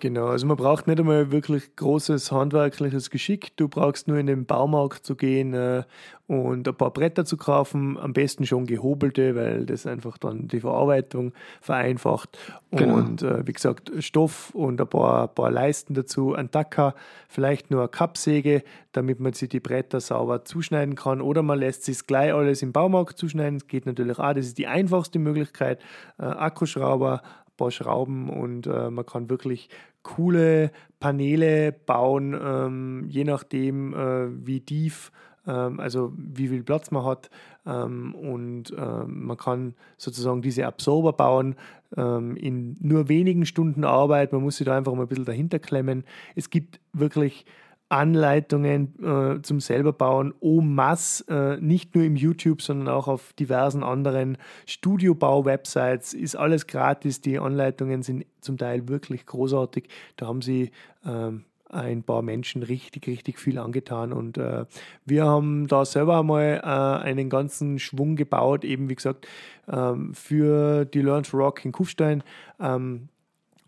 Genau, 0.00 0.26
also 0.26 0.46
man 0.46 0.56
braucht 0.56 0.86
nicht 0.86 1.00
einmal 1.00 1.32
wirklich 1.32 1.74
großes 1.74 2.30
handwerkliches 2.30 3.10
Geschick. 3.10 3.56
Du 3.56 3.68
brauchst 3.68 4.06
nur 4.06 4.18
in 4.18 4.26
den 4.26 4.46
Baumarkt 4.46 5.04
zu 5.04 5.16
gehen 5.16 5.54
äh, 5.54 5.82
und 6.28 6.68
ein 6.68 6.74
paar 6.74 6.92
Bretter 6.92 7.24
zu 7.24 7.36
kaufen, 7.36 7.98
am 7.98 8.12
besten 8.12 8.46
schon 8.46 8.66
gehobelte, 8.66 9.34
weil 9.34 9.66
das 9.66 9.86
einfach 9.86 10.16
dann 10.16 10.46
die 10.46 10.60
Verarbeitung 10.60 11.32
vereinfacht. 11.60 12.38
Genau. 12.70 12.94
Und 12.94 13.22
äh, 13.22 13.44
wie 13.46 13.52
gesagt, 13.52 13.90
Stoff 13.98 14.50
und 14.54 14.80
ein 14.80 14.88
paar, 14.88 15.26
paar 15.28 15.50
Leisten 15.50 15.94
dazu, 15.94 16.32
ein 16.34 16.50
Tacker, 16.50 16.94
vielleicht 17.28 17.72
nur 17.72 17.80
eine 17.80 17.88
Kappsäge, 17.88 18.62
damit 18.92 19.18
man 19.18 19.32
sich 19.32 19.48
die 19.48 19.60
Bretter 19.60 20.00
sauber 20.00 20.44
zuschneiden 20.44 20.94
kann. 20.94 21.20
Oder 21.20 21.42
man 21.42 21.58
lässt 21.58 21.82
sich 21.84 22.06
gleich 22.06 22.32
alles 22.32 22.62
im 22.62 22.72
Baumarkt 22.72 23.18
zuschneiden. 23.18 23.58
Das 23.58 23.66
geht 23.66 23.86
natürlich 23.86 24.18
auch, 24.18 24.32
das 24.32 24.46
ist 24.46 24.58
die 24.58 24.68
einfachste 24.68 25.18
Möglichkeit. 25.18 25.80
Äh, 26.18 26.24
Akkuschrauber 26.24 27.22
paar 27.58 27.70
Schrauben 27.70 28.30
und 28.30 28.66
äh, 28.66 28.90
man 28.90 29.04
kann 29.04 29.28
wirklich 29.28 29.68
coole 30.02 30.70
Paneele 31.00 31.72
bauen, 31.72 32.34
ähm, 32.40 33.04
je 33.08 33.24
nachdem, 33.24 33.92
äh, 33.92 34.46
wie 34.46 34.60
tief, 34.60 35.12
ähm, 35.46 35.78
also 35.78 36.12
wie 36.16 36.48
viel 36.48 36.62
Platz 36.62 36.90
man 36.90 37.04
hat. 37.04 37.28
Ähm, 37.66 38.14
und 38.14 38.74
ähm, 38.78 39.26
man 39.26 39.36
kann 39.36 39.74
sozusagen 39.98 40.40
diese 40.40 40.66
Absorber 40.66 41.12
bauen 41.12 41.56
ähm, 41.96 42.36
in 42.36 42.76
nur 42.80 43.08
wenigen 43.08 43.44
Stunden 43.44 43.84
Arbeit. 43.84 44.32
Man 44.32 44.42
muss 44.42 44.56
sich 44.56 44.64
da 44.64 44.76
einfach 44.76 44.94
mal 44.94 45.02
ein 45.02 45.08
bisschen 45.08 45.26
dahinter 45.26 45.58
klemmen. 45.58 46.04
Es 46.34 46.48
gibt 46.48 46.80
wirklich 46.94 47.44
Anleitungen 47.88 48.94
äh, 49.02 49.42
zum 49.42 49.60
selber 49.60 49.92
bauen 49.92 50.34
en 50.42 50.74
masse, 50.74 51.24
äh, 51.28 51.60
nicht 51.60 51.94
nur 51.94 52.04
im 52.04 52.16
YouTube, 52.16 52.60
sondern 52.60 52.88
auch 52.88 53.08
auf 53.08 53.32
diversen 53.32 53.82
anderen 53.82 54.36
Studiobau-Websites, 54.66 56.12
ist 56.12 56.36
alles 56.36 56.66
gratis. 56.66 57.20
Die 57.20 57.38
Anleitungen 57.38 58.02
sind 58.02 58.26
zum 58.40 58.58
Teil 58.58 58.88
wirklich 58.88 59.24
großartig. 59.24 59.88
Da 60.16 60.26
haben 60.26 60.42
sie 60.42 60.70
ähm, 61.04 61.44
ein 61.70 62.02
paar 62.02 62.22
Menschen 62.22 62.62
richtig, 62.62 63.06
richtig 63.06 63.38
viel 63.38 63.58
angetan. 63.58 64.12
Und 64.12 64.38
äh, 64.38 64.64
wir 65.04 65.24
haben 65.24 65.66
da 65.66 65.84
selber 65.84 66.20
einmal 66.20 66.60
äh, 66.62 67.04
einen 67.04 67.30
ganzen 67.30 67.78
Schwung 67.78 68.16
gebaut, 68.16 68.64
eben 68.64 68.88
wie 68.88 68.94
gesagt, 68.94 69.26
ähm, 69.68 70.14
für 70.14 70.84
die 70.84 71.02
Learn 71.02 71.22
to 71.22 71.36
Rock 71.36 71.64
in 71.64 71.72
Kufstein. 71.72 72.22
Ähm, 72.60 73.08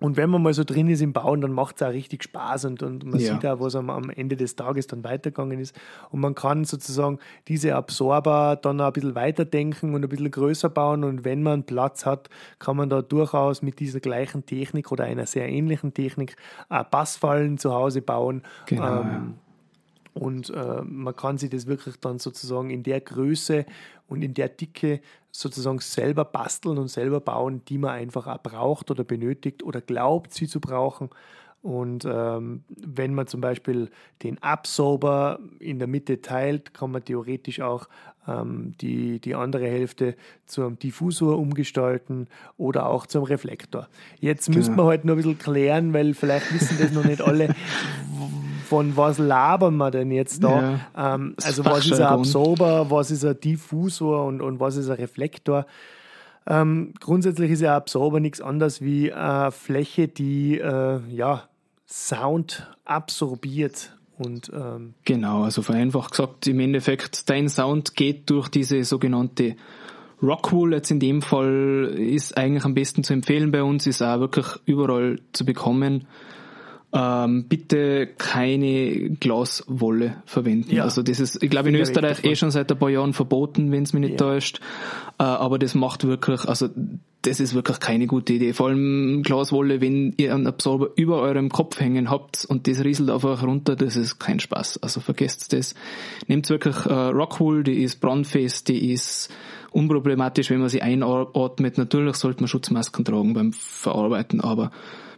und 0.00 0.16
wenn 0.16 0.30
man 0.30 0.42
mal 0.42 0.54
so 0.54 0.64
drin 0.64 0.88
ist 0.88 1.02
im 1.02 1.12
Bauen, 1.12 1.42
dann 1.42 1.52
macht 1.52 1.76
es 1.76 1.82
auch 1.86 1.92
richtig 1.92 2.22
Spaß 2.24 2.64
und, 2.64 2.82
und 2.82 3.04
man 3.04 3.20
ja. 3.20 3.34
sieht 3.34 3.44
auch, 3.44 3.60
was 3.60 3.76
am, 3.76 3.90
am, 3.90 4.08
Ende 4.08 4.34
des 4.34 4.56
Tages 4.56 4.86
dann 4.86 5.04
weitergegangen 5.04 5.60
ist. 5.60 5.78
Und 6.10 6.20
man 6.20 6.34
kann 6.34 6.64
sozusagen 6.64 7.18
diese 7.48 7.76
Absorber 7.76 8.58
dann 8.60 8.80
auch 8.80 8.86
ein 8.86 8.92
bisschen 8.94 9.14
weiterdenken 9.14 9.94
und 9.94 10.02
ein 10.02 10.08
bisschen 10.08 10.30
größer 10.30 10.70
bauen. 10.70 11.04
Und 11.04 11.24
wenn 11.26 11.42
man 11.42 11.64
Platz 11.64 12.06
hat, 12.06 12.30
kann 12.58 12.78
man 12.78 12.88
da 12.88 13.02
durchaus 13.02 13.60
mit 13.60 13.78
dieser 13.78 14.00
gleichen 14.00 14.46
Technik 14.46 14.90
oder 14.90 15.04
einer 15.04 15.26
sehr 15.26 15.48
ähnlichen 15.48 15.92
Technik 15.92 16.36
auch 16.70 16.88
Passfallen 16.90 17.58
zu 17.58 17.74
Hause 17.74 18.00
bauen. 18.00 18.42
Genau, 18.66 19.02
ähm, 19.02 19.06
ja. 19.06 19.22
Und 20.14 20.50
äh, 20.50 20.82
man 20.82 21.14
kann 21.14 21.38
sich 21.38 21.50
das 21.50 21.66
wirklich 21.66 21.96
dann 22.00 22.18
sozusagen 22.18 22.70
in 22.70 22.82
der 22.82 23.00
Größe 23.00 23.64
und 24.08 24.22
in 24.22 24.34
der 24.34 24.48
Dicke 24.48 25.00
sozusagen 25.30 25.78
selber 25.78 26.24
basteln 26.24 26.78
und 26.78 26.88
selber 26.88 27.20
bauen, 27.20 27.62
die 27.68 27.78
man 27.78 27.90
einfach 27.90 28.26
auch 28.26 28.42
braucht 28.42 28.90
oder 28.90 29.04
benötigt 29.04 29.62
oder 29.62 29.80
glaubt, 29.80 30.34
sie 30.34 30.48
zu 30.48 30.60
brauchen. 30.60 31.10
Und 31.62 32.06
ähm, 32.06 32.64
wenn 32.68 33.14
man 33.14 33.26
zum 33.26 33.42
Beispiel 33.42 33.90
den 34.22 34.42
Absorber 34.42 35.38
in 35.58 35.78
der 35.78 35.88
Mitte 35.88 36.22
teilt, 36.22 36.72
kann 36.72 36.90
man 36.90 37.04
theoretisch 37.04 37.60
auch 37.60 37.86
ähm, 38.26 38.72
die, 38.80 39.20
die 39.20 39.34
andere 39.34 39.66
Hälfte 39.66 40.16
zum 40.46 40.78
Diffusor 40.78 41.38
umgestalten 41.38 42.28
oder 42.56 42.86
auch 42.86 43.06
zum 43.06 43.24
Reflektor. 43.24 43.88
Jetzt 44.20 44.46
genau. 44.46 44.58
müssen 44.58 44.76
wir 44.76 44.84
halt 44.84 45.04
noch 45.04 45.14
ein 45.14 45.16
bisschen 45.16 45.38
klären, 45.38 45.92
weil 45.92 46.14
vielleicht 46.14 46.52
wissen 46.54 46.78
das 46.80 46.92
noch 46.92 47.04
nicht 47.04 47.20
alle, 47.20 47.54
von 48.70 48.96
was 48.96 49.18
labern 49.18 49.76
wir 49.78 49.90
denn 49.90 50.12
jetzt 50.12 50.44
da? 50.44 50.80
Ja, 50.96 51.14
ähm, 51.14 51.34
also 51.42 51.64
was 51.64 51.86
ist 51.86 52.00
ein 52.00 52.06
Absorber, 52.06 52.88
was 52.88 53.10
ist 53.10 53.24
ein 53.24 53.38
Diffusor 53.40 54.24
und, 54.26 54.40
und 54.40 54.60
was 54.60 54.76
ist 54.76 54.88
ein 54.88 54.96
Reflektor? 54.96 55.66
Ähm, 56.46 56.94
grundsätzlich 57.00 57.50
ist 57.50 57.64
ein 57.64 57.70
Absorber 57.70 58.20
nichts 58.20 58.40
anderes 58.40 58.80
wie 58.80 59.12
eine 59.12 59.50
Fläche, 59.50 60.06
die 60.06 60.60
äh, 60.60 61.00
ja, 61.08 61.48
Sound 61.88 62.68
absorbiert. 62.84 63.96
Und, 64.18 64.52
ähm, 64.54 64.94
genau, 65.04 65.42
also 65.42 65.62
vereinfacht 65.62 66.12
gesagt, 66.12 66.46
im 66.46 66.60
Endeffekt, 66.60 67.28
dein 67.28 67.48
Sound 67.48 67.96
geht 67.96 68.30
durch 68.30 68.48
diese 68.48 68.84
sogenannte 68.84 69.56
Rockwool 70.22 70.74
jetzt 70.74 70.92
in 70.92 71.00
dem 71.00 71.22
Fall 71.22 71.92
ist 71.96 72.36
eigentlich 72.36 72.64
am 72.64 72.74
besten 72.74 73.02
zu 73.02 73.14
empfehlen 73.14 73.50
bei 73.50 73.64
uns, 73.64 73.88
ist 73.88 74.00
auch 74.00 74.20
wirklich 74.20 74.46
überall 74.64 75.18
zu 75.32 75.44
bekommen. 75.44 76.06
Ähm, 76.92 77.44
bitte 77.48 78.08
keine 78.18 79.10
Glaswolle 79.10 80.22
verwenden. 80.26 80.74
Ja. 80.74 80.84
Also 80.84 81.02
das 81.02 81.20
ist, 81.20 81.42
ich 81.42 81.50
glaube 81.50 81.68
in 81.68 81.76
Österreich 81.76 82.24
eh 82.24 82.34
schon 82.34 82.50
seit 82.50 82.70
ein 82.70 82.78
paar 82.78 82.90
Jahren 82.90 83.12
verboten, 83.12 83.70
wenn 83.70 83.84
es 83.84 83.92
mich 83.92 84.00
nicht 84.00 84.12
ja. 84.12 84.16
täuscht. 84.16 84.60
Äh, 85.18 85.22
aber 85.22 85.58
das 85.58 85.74
macht 85.74 86.04
wirklich, 86.04 86.44
also 86.46 86.68
das 87.22 87.38
ist 87.38 87.54
wirklich 87.54 87.78
keine 87.80 88.06
gute 88.06 88.32
Idee. 88.32 88.54
Vor 88.54 88.68
allem 88.68 89.22
Glaswolle, 89.22 89.80
wenn 89.80 90.14
ihr 90.16 90.34
einen 90.34 90.46
Absorber 90.46 90.88
über 90.96 91.20
eurem 91.20 91.50
Kopf 91.50 91.78
hängen 91.78 92.10
habt 92.10 92.44
und 92.46 92.66
das 92.66 92.82
rieselt 92.82 93.10
auf 93.10 93.24
euch 93.24 93.42
runter, 93.42 93.76
das 93.76 93.96
ist 93.96 94.18
kein 94.18 94.40
Spaß. 94.40 94.82
Also 94.82 95.00
vergesst 95.00 95.52
das. 95.52 95.74
Nehmt 96.26 96.48
wirklich 96.48 96.86
äh, 96.86 96.92
Rockwool, 96.92 97.62
die 97.62 97.82
ist 97.82 98.00
brandfest, 98.00 98.68
die 98.68 98.92
ist 98.92 99.30
unproblematisch, 99.70 100.50
wenn 100.50 100.60
man 100.60 100.70
sie 100.70 100.82
einatmet. 100.82 101.78
Natürlich 101.78 102.16
sollte 102.16 102.40
man 102.40 102.48
Schutzmasken 102.48 103.04
tragen 103.04 103.34
beim 103.34 103.52
Verarbeiten, 103.52 104.40
aber 104.40 104.72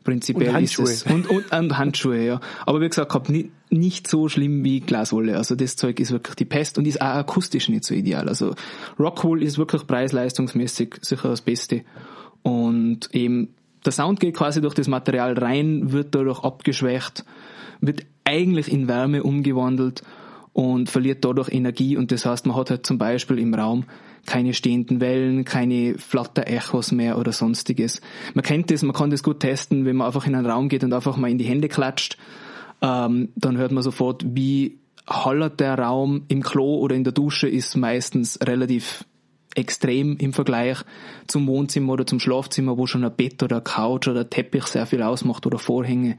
prinzipiell 0.05 0.55
und 0.55 0.63
ist 0.63 0.79
es. 0.79 1.03
Und, 1.05 1.29
und, 1.29 1.51
und 1.53 1.79
Handschuhe, 1.79 2.25
ja. 2.25 2.41
Aber 2.67 2.81
wie 2.81 2.89
gesagt, 2.89 3.13
hab 3.15 3.29
nicht, 3.29 3.51
nicht 3.71 4.09
so 4.09 4.29
schlimm 4.29 4.65
wie 4.65 4.81
Glaswolle. 4.81 5.37
Also 5.37 5.55
das 5.55 5.77
Zeug 5.77 6.01
ist 6.01 6.11
wirklich 6.11 6.37
die 6.37 6.45
Pest 6.45 6.79
und 6.79 6.87
ist 6.87 7.01
auch 7.01 7.07
akustisch 7.07 7.69
nicht 7.69 7.85
so 7.85 7.95
ideal. 7.95 8.29
Also 8.29 8.55
Rockwool 8.99 9.43
ist 9.43 9.59
wirklich 9.59 9.87
preis-leistungsmäßig 9.87 10.97
sicher 11.01 11.29
das 11.29 11.41
Beste. 11.41 11.83
Und 12.43 13.09
eben 13.13 13.55
der 13.85 13.93
Sound 13.93 14.21
geht 14.21 14.37
quasi 14.37 14.61
durch 14.61 14.75
das 14.75 14.89
Material 14.89 15.39
rein, 15.39 15.93
wird 15.93 16.15
dadurch 16.15 16.45
abgeschwächt, 16.45 17.25
wird 17.81 18.05
eigentlich 18.25 18.71
in 18.71 18.89
Wärme 18.89 19.23
umgewandelt 19.23 20.03
und 20.53 20.91
verliert 20.91 21.25
dadurch 21.25 21.51
Energie 21.51 21.97
und 21.97 22.13
das 22.13 22.27
heißt, 22.27 22.47
man 22.47 22.57
hat 22.57 22.71
halt 22.71 22.87
zum 22.87 22.99
Beispiel 22.99 23.39
im 23.39 23.55
Raum 23.55 23.85
keine 24.27 24.55
stehenden 24.55 25.01
Wellen, 25.01 25.45
keine 25.45 25.99
Flatter-Echos 25.99 26.93
mehr 26.93 27.19
oder 27.19 27.33
sonstiges. 27.33 28.01
Man 28.35 28.45
kennt 28.45 28.71
das, 28.71 28.83
man 28.83 28.95
kann 28.95 29.11
das 29.11 29.23
gut 29.23 29.41
testen, 29.41 29.85
wenn 29.85 29.97
man 29.97 30.07
einfach 30.07 30.27
in 30.27 30.35
einen 30.35 30.47
Raum 30.47 30.69
geht 30.69 30.85
und 30.85 30.93
einfach 30.93 31.17
mal 31.17 31.31
in 31.31 31.39
die 31.39 31.45
Hände 31.45 31.69
klatscht, 31.69 32.19
ähm, 32.83 33.31
dann 33.35 33.57
hört 33.57 33.73
man 33.73 33.83
sofort, 33.83 34.25
wie 34.27 34.79
hallert 35.09 35.59
der 35.61 35.79
Raum 35.79 36.25
im 36.29 36.43
Klo 36.43 36.79
oder 36.79 36.95
in 36.95 37.05
der 37.05 37.13
Dusche 37.13 37.49
ist 37.49 37.77
meistens 37.77 38.39
relativ 38.47 39.05
extrem 39.55 40.17
im 40.17 40.33
Vergleich 40.33 40.79
zum 41.27 41.47
Wohnzimmer 41.47 41.95
oder 41.95 42.07
zum 42.07 42.21
Schlafzimmer, 42.21 42.79
wo 42.79 42.87
schon 42.87 43.05
ein 43.05 43.15
Bett 43.15 43.43
oder 43.43 43.57
eine 43.57 43.65
Couch 43.65 44.09
oder 44.09 44.21
ein 44.21 44.31
Teppich 44.31 44.65
sehr 44.65 44.87
viel 44.87 45.03
ausmacht 45.03 45.47
oder 45.47 45.59
Vorhänge. 45.59 46.19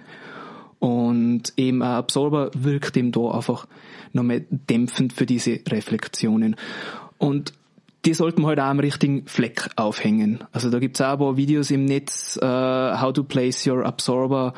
Und 0.84 1.54
eben 1.56 1.82
ein 1.82 1.92
Absorber 1.94 2.52
wirkt 2.56 2.98
eben 2.98 3.14
da 3.14 3.32
einfach 3.32 3.68
nochmal 4.12 4.44
dämpfend 4.50 5.14
für 5.14 5.26
diese 5.26 5.62
Reflexionen. 5.66 6.58
Und 7.18 7.54
die 8.04 8.14
sollten 8.14 8.42
wir 8.42 8.48
halt 8.48 8.60
auch 8.60 8.66
am 8.66 8.82
richtigen 8.82 9.26
Fleck 9.26 9.70
aufhängen. 9.78 10.44
Also 10.52 10.70
da 10.70 10.80
gibt's 10.80 11.00
auch 11.00 11.14
ein 11.14 11.20
paar 11.20 11.38
Videos 11.38 11.72
im 11.72 11.86
Netz, 11.86 12.38
uh, 12.44 13.00
how 13.00 13.14
to 13.14 13.24
place 13.24 13.66
your 13.66 13.86
absorber. 13.86 14.56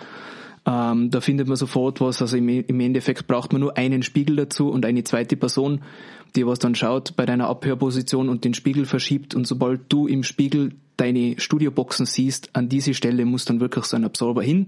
Ähm, 0.66 1.12
da 1.12 1.22
findet 1.22 1.48
man 1.48 1.58
sofort 1.58 2.02
was. 2.02 2.24
Also 2.24 2.38
im, 2.38 2.50
im, 2.50 2.80
Endeffekt 2.80 3.28
braucht 3.28 3.54
man 3.54 3.62
nur 3.62 3.78
einen 3.78 4.02
Spiegel 4.02 4.36
dazu 4.36 4.72
und 4.72 4.84
eine 4.84 5.04
zweite 5.04 5.38
Person, 5.38 5.82
die 6.36 6.48
was 6.48 6.58
dann 6.58 6.74
schaut 6.74 7.16
bei 7.16 7.28
deiner 7.28 7.50
Abhörposition 7.50 8.30
und 8.30 8.46
den 8.46 8.56
Spiegel 8.56 8.86
verschiebt. 8.86 9.36
Und 9.36 9.46
sobald 9.46 9.82
du 9.90 10.08
im 10.08 10.24
Spiegel 10.24 10.72
deine 10.98 11.36
Studioboxen 11.40 12.08
siehst, 12.08 12.50
an 12.54 12.68
diese 12.68 12.96
Stelle 12.96 13.26
muss 13.26 13.46
dann 13.46 13.60
wirklich 13.60 13.86
so 13.86 13.96
ein 13.96 14.06
Absorber 14.06 14.42
hin, 14.42 14.66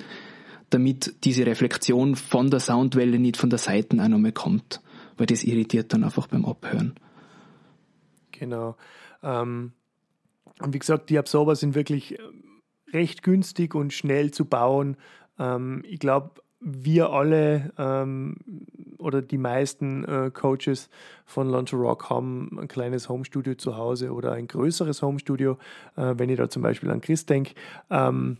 damit 0.70 1.24
diese 1.24 1.46
Reflexion 1.46 2.16
von 2.16 2.50
der 2.50 2.60
Soundwelle 2.60 3.20
nicht 3.20 3.38
von 3.38 3.50
der 3.50 3.60
Seite 3.60 4.02
auch 4.02 4.08
nochmal 4.08 4.32
kommt. 4.34 4.82
Weil 5.18 5.28
das 5.28 5.44
irritiert 5.44 5.94
dann 5.94 6.04
einfach 6.04 6.28
beim 6.28 6.46
Abhören. 6.46 6.96
Genau. 8.32 8.76
Ähm, 9.24 9.72
und 10.62 10.74
wie 10.74 10.80
gesagt, 10.80 11.10
die 11.10 11.18
Absorber 11.18 11.56
sind 11.56 11.76
wirklich 11.76 12.20
äh, 12.20 12.24
recht 12.94 13.24
günstig 13.24 13.76
und 13.76 13.94
schnell 13.94 14.32
zu 14.32 14.46
bauen. 14.46 14.98
Ähm, 15.40 15.84
ich 15.88 16.00
glaube, 16.00 16.42
wir 16.60 17.12
alle 17.12 17.72
ähm, 17.78 18.38
oder 18.98 19.22
die 19.22 19.38
meisten 19.38 20.04
äh, 20.06 20.32
Coaches 20.32 20.90
von 21.26 21.50
Launch 21.50 21.74
Rock 21.74 22.10
haben 22.10 22.58
ein 22.60 22.68
kleines 22.68 23.10
Homestudio 23.10 23.56
zu 23.56 23.78
Hause 23.78 24.12
oder 24.12 24.34
ein 24.34 24.48
größeres 24.48 25.02
Homestudio, 25.02 25.58
äh, 25.96 26.16
wenn 26.18 26.30
ich 26.30 26.38
da 26.38 26.50
zum 26.50 26.64
Beispiel 26.64 26.90
an 26.90 27.02
Chris 27.02 27.26
denke. 27.26 27.54
Ähm, 27.92 28.38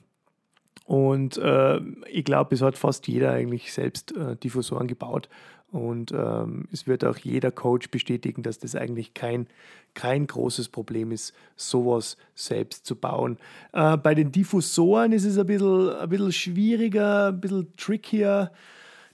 und 0.86 1.38
äh, 1.38 1.80
ich 2.10 2.24
glaube, 2.26 2.56
es 2.56 2.62
hat 2.62 2.78
fast 2.78 3.08
jeder 3.08 3.32
eigentlich 3.32 3.74
selbst 3.74 4.16
äh, 4.16 4.36
Diffusoren 4.36 4.88
gebaut. 4.88 5.30
Und 5.70 6.14
ähm, 6.14 6.66
es 6.72 6.88
wird 6.88 7.04
auch 7.04 7.18
jeder 7.18 7.52
Coach 7.52 7.90
bestätigen, 7.90 8.42
dass 8.42 8.58
das 8.58 8.74
eigentlich 8.74 9.14
kein, 9.14 9.48
kein 9.96 10.26
großes 10.26 10.70
Problem 10.70 11.12
ist, 11.12 11.34
sowas 11.58 12.16
selbst 12.36 12.86
zu 12.86 12.96
bauen. 12.96 13.38
Äh, 13.74 13.98
bei 13.98 14.16
den 14.16 14.32
Diffusoren 14.32 15.12
ist 15.12 15.26
es 15.26 15.38
ein 15.38 15.46
bisschen, 15.46 15.90
ein 15.90 16.08
bisschen 16.08 16.32
schwieriger, 16.32 17.28
ein 17.28 17.42
bisschen 17.42 17.76
trickier. 17.76 18.52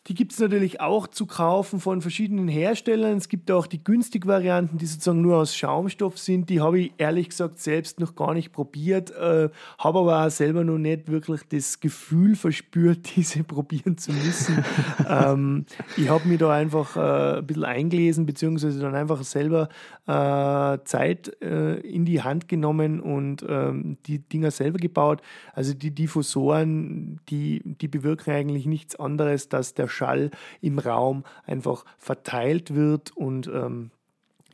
Die 0.08 0.16
gibt 0.16 0.34
es 0.34 0.39
natürlich 0.39 0.82
auch 0.82 1.08
zu 1.08 1.26
kaufen 1.26 1.80
von 1.80 2.02
verschiedenen 2.02 2.50
Herstellern. 2.50 3.18
Es 3.18 3.30
gibt 3.30 3.50
auch 3.50 3.66
die 3.66 3.82
günstig 3.82 4.28
Varianten, 4.28 4.78
die 4.78 4.86
sozusagen 4.86 5.22
nur 5.22 5.38
aus 5.38 5.56
Schaumstoff 5.56 6.20
sind. 6.20 6.50
Die 6.50 6.60
habe 6.60 6.80
ich 6.80 6.94
ehrlich 6.98 7.30
gesagt 7.30 7.60
selbst 7.60 8.02
noch 8.02 8.13
gar 8.13 8.34
nicht 8.34 8.52
probiert, 8.52 9.12
äh, 9.12 9.50
habe 9.78 10.00
aber 10.00 10.26
auch 10.26 10.30
selber 10.30 10.66
noch 10.66 10.78
nicht 10.78 11.10
wirklich 11.10 11.42
das 11.48 11.80
Gefühl 11.80 12.36
verspürt, 12.36 13.00
diese 13.16 13.46
probieren 13.46 13.98
zu 13.98 14.12
müssen. 14.12 14.66
ähm, 15.08 15.66
ich 15.96 16.10
habe 16.10 16.28
mich 16.28 16.39
da 16.39 16.52
einfach 16.52 16.98
äh, 16.98 17.38
ein 17.38 17.48
bisschen 17.48 17.63
eingelesen, 17.63 18.26
beziehungsweise 18.26 18.82
dann 18.82 18.96
einfach 18.96 19.24
selber 19.24 19.70
äh, 20.06 20.84
Zeit 20.84 21.32
äh, 21.42 21.76
in 21.80 22.04
die 22.04 22.22
Hand 22.22 22.50
genommen 22.50 23.00
und 23.00 23.46
ähm, 23.48 23.98
die 24.06 24.20
Dinger 24.20 24.52
selber 24.52 24.80
gebaut. 24.80 25.22
Also 25.54 25.74
die 25.74 25.92
Diffusoren, 25.92 27.22
die, 27.30 27.62
die 27.63 27.88
bewirken 27.88 28.34
eigentlich 28.34 28.66
nichts 28.66 28.98
anderes, 28.98 29.48
dass 29.48 29.74
der 29.74 29.88
Schall 29.94 30.32
im 30.62 30.80
Raum 30.80 31.24
einfach 31.46 31.86
verteilt 31.98 32.76
wird 32.76 33.16
und 33.16 33.48
ähm, 33.48 33.92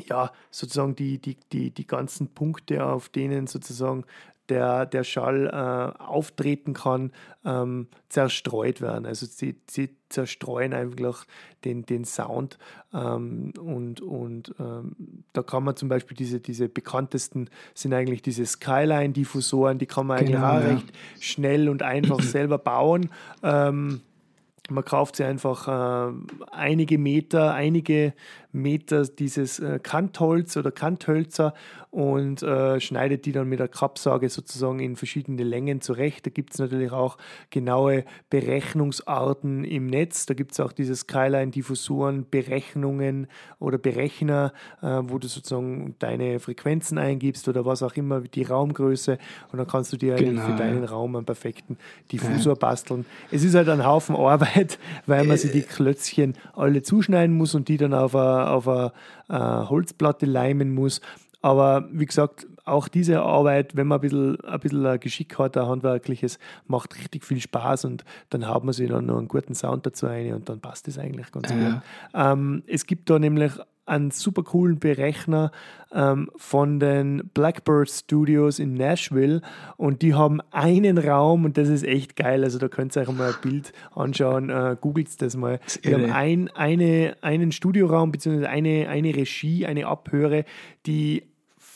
ja, 0.07 0.31
sozusagen 0.51 0.95
die, 0.95 1.17
die, 1.17 1.37
die, 1.51 1.71
die 1.71 1.87
ganzen 1.87 2.29
Punkte, 2.29 2.85
auf 2.85 3.09
denen 3.09 3.47
sozusagen 3.47 4.05
der, 4.49 4.85
der 4.85 5.03
Schall 5.03 5.47
äh, 5.47 6.01
auftreten 6.01 6.73
kann, 6.73 7.11
ähm, 7.45 7.87
zerstreut 8.09 8.81
werden. 8.81 9.05
Also 9.05 9.25
sie, 9.25 9.55
sie 9.69 9.95
zerstreuen 10.09 10.73
einfach 10.73 11.25
den, 11.65 11.85
den 11.85 12.03
Sound 12.03 12.57
ähm, 12.93 13.53
und, 13.59 14.01
und 14.01 14.55
ähm, 14.59 14.95
da 15.33 15.43
kann 15.43 15.63
man 15.63 15.75
zum 15.75 15.87
Beispiel 15.89 16.17
diese, 16.17 16.39
diese 16.39 16.67
bekanntesten 16.67 17.49
sind 17.75 17.93
eigentlich 17.93 18.21
diese 18.21 18.45
Skyline-Diffusoren, 18.45 19.77
die 19.77 19.85
kann 19.85 20.07
man 20.07 20.17
eigentlich 20.17 20.35
genau, 20.35 20.47
auch 20.47 20.61
ja. 20.61 20.69
recht 20.69 20.91
schnell 21.19 21.69
und 21.69 21.83
einfach 21.83 22.21
selber 22.21 22.57
bauen. 22.57 23.11
Ähm, 23.43 24.01
man 24.69 24.85
kauft 24.85 25.15
sie 25.15 25.23
einfach 25.23 25.67
äh, 25.67 26.13
einige 26.51 26.97
Meter, 26.97 27.53
einige 27.53 28.13
Meter 28.51 29.03
dieses 29.03 29.59
äh, 29.59 29.79
Kantholz 29.81 30.57
oder 30.57 30.71
Kanthölzer 30.71 31.53
und 31.91 32.43
äh, 32.43 32.79
schneidet 32.79 33.25
die 33.25 33.31
dann 33.31 33.47
mit 33.47 33.59
der 33.59 33.67
Kappsage 33.67 34.29
sozusagen 34.29 34.79
in 34.79 34.95
verschiedene 34.95 35.43
Längen 35.43 35.81
zurecht. 35.81 36.25
Da 36.25 36.29
gibt 36.29 36.53
es 36.53 36.59
natürlich 36.59 36.91
auch 36.91 37.17
genaue 37.49 38.05
Berechnungsarten 38.29 39.63
im 39.63 39.87
Netz. 39.87 40.25
Da 40.25 40.33
gibt 40.33 40.51
es 40.51 40.59
auch 40.59 40.71
diese 40.71 40.95
Skyline-Diffusoren, 40.95 42.27
Berechnungen 42.29 43.27
oder 43.59 43.77
Berechner, 43.77 44.53
äh, 44.81 44.99
wo 45.03 45.17
du 45.17 45.27
sozusagen 45.27 45.95
deine 45.99 46.39
Frequenzen 46.39 46.97
eingibst 46.97 47.47
oder 47.47 47.65
was 47.65 47.81
auch 47.81 47.93
immer, 47.95 48.21
die 48.21 48.43
Raumgröße 48.43 49.17
und 49.51 49.57
dann 49.57 49.67
kannst 49.67 49.93
du 49.93 49.97
dir 49.97 50.15
genau, 50.15 50.41
für 50.41 50.55
deinen 50.55 50.83
ja. 50.83 50.89
Raum 50.89 51.15
einen 51.15 51.25
perfekten 51.25 51.77
Diffusor 52.11 52.53
ja. 52.53 52.59
basteln. 52.59 53.05
Es 53.31 53.43
ist 53.43 53.55
halt 53.55 53.69
ein 53.69 53.85
Haufen 53.85 54.15
Arbeit, 54.15 54.58
weil 55.05 55.25
man 55.25 55.37
sich 55.37 55.51
die 55.51 55.61
Klötzchen 55.61 56.33
alle 56.53 56.81
zuschneiden 56.81 57.35
muss 57.35 57.55
und 57.55 57.67
die 57.67 57.77
dann 57.77 57.93
auf 57.93 58.15
eine 58.15 58.49
auf 58.49 58.67
eine 58.67 58.91
äh, 59.29 59.69
Holzplatte 59.69 60.25
leimen 60.25 60.73
muss. 60.73 61.01
Aber 61.41 61.87
wie 61.91 62.05
gesagt, 62.05 62.47
auch 62.65 62.87
diese 62.87 63.21
Arbeit, 63.21 63.75
wenn 63.75 63.87
man 63.87 63.99
ein 63.99 64.01
bisschen, 64.01 64.39
ein 64.41 64.59
bisschen 64.59 64.85
ein 64.85 64.99
Geschick 64.99 65.37
hat, 65.39 65.57
ein 65.57 65.65
handwerkliches, 65.65 66.37
macht 66.67 66.97
richtig 66.97 67.25
viel 67.25 67.39
Spaß 67.39 67.85
und 67.85 68.03
dann 68.29 68.47
haben 68.47 68.67
wir 68.67 68.73
sich 68.73 68.89
dann 68.89 69.05
noch 69.05 69.17
einen 69.17 69.27
guten 69.27 69.55
Sound 69.55 69.85
dazu 69.85 70.07
ein 70.07 70.33
und 70.33 70.49
dann 70.49 70.59
passt 70.59 70.87
es 70.87 70.97
eigentlich 70.97 71.31
ganz 71.31 71.49
ja. 71.49 71.55
gut. 71.55 71.81
Ähm, 72.13 72.63
es 72.67 72.85
gibt 72.85 73.09
da 73.09 73.19
nämlich 73.19 73.53
einen 73.89 74.11
super 74.11 74.43
coolen 74.43 74.79
Berechner 74.79 75.51
ähm, 75.91 76.29
von 76.35 76.79
den 76.79 77.29
Blackbird 77.33 77.89
Studios 77.89 78.59
in 78.59 78.75
Nashville 78.75 79.41
und 79.77 80.01
die 80.01 80.13
haben 80.13 80.39
einen 80.51 80.97
Raum 80.97 81.45
und 81.45 81.57
das 81.57 81.69
ist 81.69 81.83
echt 81.83 82.15
geil. 82.15 82.43
Also 82.43 82.59
da 82.59 82.67
könnt 82.67 82.95
ihr 82.95 83.01
euch 83.01 83.11
mal 83.11 83.29
ein 83.29 83.41
Bild 83.41 83.73
anschauen, 83.95 84.49
äh, 84.49 84.75
googelt 84.79 85.21
das 85.21 85.35
mal. 85.35 85.59
Das 85.63 85.81
die 85.81 85.93
haben 85.93 86.11
ein, 86.11 86.49
eine, 86.55 87.15
einen 87.21 87.51
Studioraum 87.51 88.11
bzw. 88.11 88.45
Eine, 88.45 88.87
eine 88.89 89.15
Regie, 89.15 89.65
eine 89.65 89.87
Abhöre, 89.87 90.45
die 90.85 91.23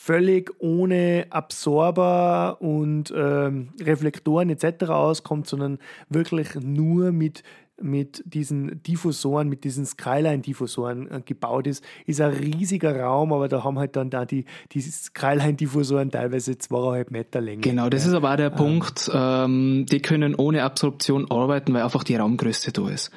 völlig 0.03 0.51
ohne 0.59 1.27
Absorber 1.29 2.57
und 2.59 3.13
ähm, 3.15 3.69
Reflektoren 3.81 4.49
etc. 4.49 4.89
auskommt, 4.89 5.47
sondern 5.47 5.79
wirklich 6.09 6.55
nur 6.55 7.13
mit 7.13 7.41
mit 7.81 8.23
diesen 8.25 8.81
Diffusoren, 8.83 9.49
mit 9.49 9.63
diesen 9.63 9.85
Skyline-Diffusoren 9.85 11.09
äh, 11.09 11.21
gebaut 11.25 11.67
ist, 11.67 11.83
ist 12.05 12.21
ein 12.21 12.31
riesiger 12.31 12.99
Raum, 12.99 13.33
aber 13.33 13.47
da 13.47 13.63
haben 13.63 13.79
halt 13.79 13.95
dann 13.95 14.09
da 14.09 14.25
die, 14.25 14.45
die 14.71 14.81
Skyline-Diffusoren 14.81 16.11
teilweise 16.11 16.57
zweieinhalb 16.57 17.11
Meter 17.11 17.41
Länge. 17.41 17.61
Genau, 17.61 17.89
das 17.89 18.05
ist 18.05 18.13
aber 18.13 18.31
auch 18.31 18.37
der 18.37 18.51
ähm, 18.51 18.57
Punkt, 18.57 19.09
ähm, 19.13 19.85
die 19.89 20.01
können 20.01 20.35
ohne 20.35 20.63
Absorption 20.63 21.29
arbeiten, 21.31 21.73
weil 21.73 21.81
einfach 21.81 22.03
die 22.03 22.15
Raumgröße 22.15 22.71
da 22.71 22.89
ist. 22.89 23.11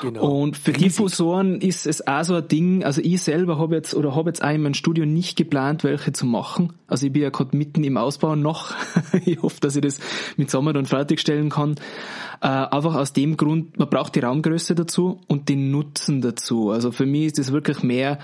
Genau. 0.00 0.42
Und 0.42 0.56
für 0.56 0.70
Riesig. 0.70 0.88
Diffusoren 0.88 1.60
ist 1.60 1.86
es 1.86 2.06
auch 2.06 2.24
so 2.24 2.34
ein 2.36 2.48
Ding, 2.48 2.84
also 2.84 3.00
ich 3.02 3.20
selber 3.20 3.58
habe 3.58 3.76
jetzt 3.76 3.94
oder 3.94 4.14
habe 4.14 4.30
jetzt 4.30 4.42
auch 4.42 4.50
in 4.50 4.62
meinem 4.62 4.74
Studio 4.74 5.04
nicht 5.04 5.36
geplant, 5.36 5.84
welche 5.84 6.12
zu 6.12 6.24
machen. 6.24 6.72
Also 6.86 7.06
ich 7.06 7.12
bin 7.12 7.22
ja 7.22 7.30
gerade 7.30 7.56
mitten 7.56 7.84
im 7.84 7.96
Ausbau 7.96 8.36
noch. 8.36 8.74
ich 9.24 9.42
hoffe, 9.42 9.60
dass 9.60 9.76
ich 9.76 9.82
das 9.82 10.00
mit 10.36 10.50
Sommer 10.50 10.72
dann 10.72 10.86
fertigstellen 10.86 11.50
kann. 11.50 11.74
Äh, 12.40 12.46
einfach 12.46 12.94
aus 12.94 13.12
dem 13.12 13.36
Grund, 13.36 13.78
man 13.78 13.90
braucht 13.90 13.97
die 14.08 14.20
Raumgröße 14.20 14.74
dazu 14.74 15.20
und 15.26 15.48
den 15.48 15.70
Nutzen 15.70 16.20
dazu. 16.20 16.70
Also 16.70 16.92
für 16.92 17.06
mich 17.06 17.26
ist 17.26 17.38
es 17.38 17.52
wirklich 17.52 17.82
mehr 17.82 18.18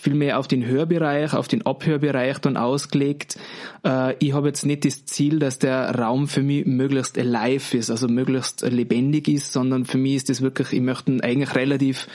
viel 0.00 0.14
mehr 0.14 0.38
auf 0.38 0.48
den 0.48 0.64
Hörbereich, 0.64 1.34
auf 1.34 1.46
den 1.46 1.66
Abhörbereich 1.66 2.38
dann 2.38 2.56
ausgelegt. 2.56 3.38
Äh, 3.84 4.14
ich 4.18 4.32
habe 4.32 4.48
jetzt 4.48 4.64
nicht 4.64 4.84
das 4.84 5.04
Ziel, 5.04 5.38
dass 5.38 5.58
der 5.58 5.94
Raum 5.94 6.26
für 6.26 6.42
mich 6.42 6.64
möglichst 6.64 7.18
alive 7.18 7.76
ist, 7.76 7.90
also 7.90 8.08
möglichst 8.08 8.62
lebendig 8.62 9.28
ist, 9.28 9.52
sondern 9.52 9.84
für 9.84 9.98
mich 9.98 10.16
ist 10.16 10.30
das 10.30 10.40
wirklich, 10.40 10.72
ich 10.72 10.80
möchte 10.80 11.12
ihn 11.12 11.20
eigentlich 11.20 11.54
relativ 11.54 12.08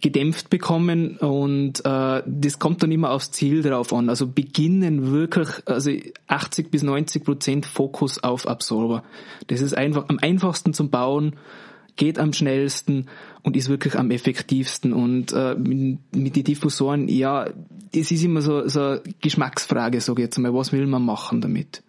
gedämpft 0.00 0.48
bekommen 0.50 1.16
und 1.16 1.84
äh, 1.84 2.22
das 2.24 2.58
kommt 2.58 2.82
dann 2.82 2.92
immer 2.92 3.10
aufs 3.10 3.32
Ziel 3.32 3.62
drauf 3.62 3.92
an. 3.92 4.08
Also 4.08 4.28
beginnen 4.28 5.10
wirklich, 5.10 5.48
also 5.66 5.90
80 6.28 6.70
bis 6.70 6.82
90 6.82 7.24
Prozent 7.24 7.66
Fokus 7.66 8.22
auf 8.22 8.46
Absorber. 8.46 9.02
Das 9.48 9.60
ist 9.60 9.76
einfach 9.76 10.08
am 10.08 10.18
einfachsten 10.20 10.72
zum 10.72 10.90
Bauen 10.90 11.34
geht 11.96 12.18
am 12.18 12.32
schnellsten 12.32 13.06
und 13.42 13.56
ist 13.56 13.68
wirklich 13.68 13.96
am 13.96 14.10
effektivsten. 14.10 14.92
Und 14.92 15.32
äh, 15.32 15.54
mit, 15.54 15.98
mit 16.14 16.36
den 16.36 16.44
Diffusoren, 16.44 17.08
ja, 17.08 17.48
es 17.94 18.10
ist 18.10 18.24
immer 18.24 18.42
so, 18.42 18.68
so 18.68 18.80
eine 18.80 19.02
Geschmacksfrage, 19.20 20.00
sage 20.00 20.22
ich 20.22 20.26
jetzt 20.26 20.38
mal, 20.38 20.52
was 20.54 20.72
will 20.72 20.86
man 20.86 21.04
machen 21.04 21.40
damit? 21.40 21.82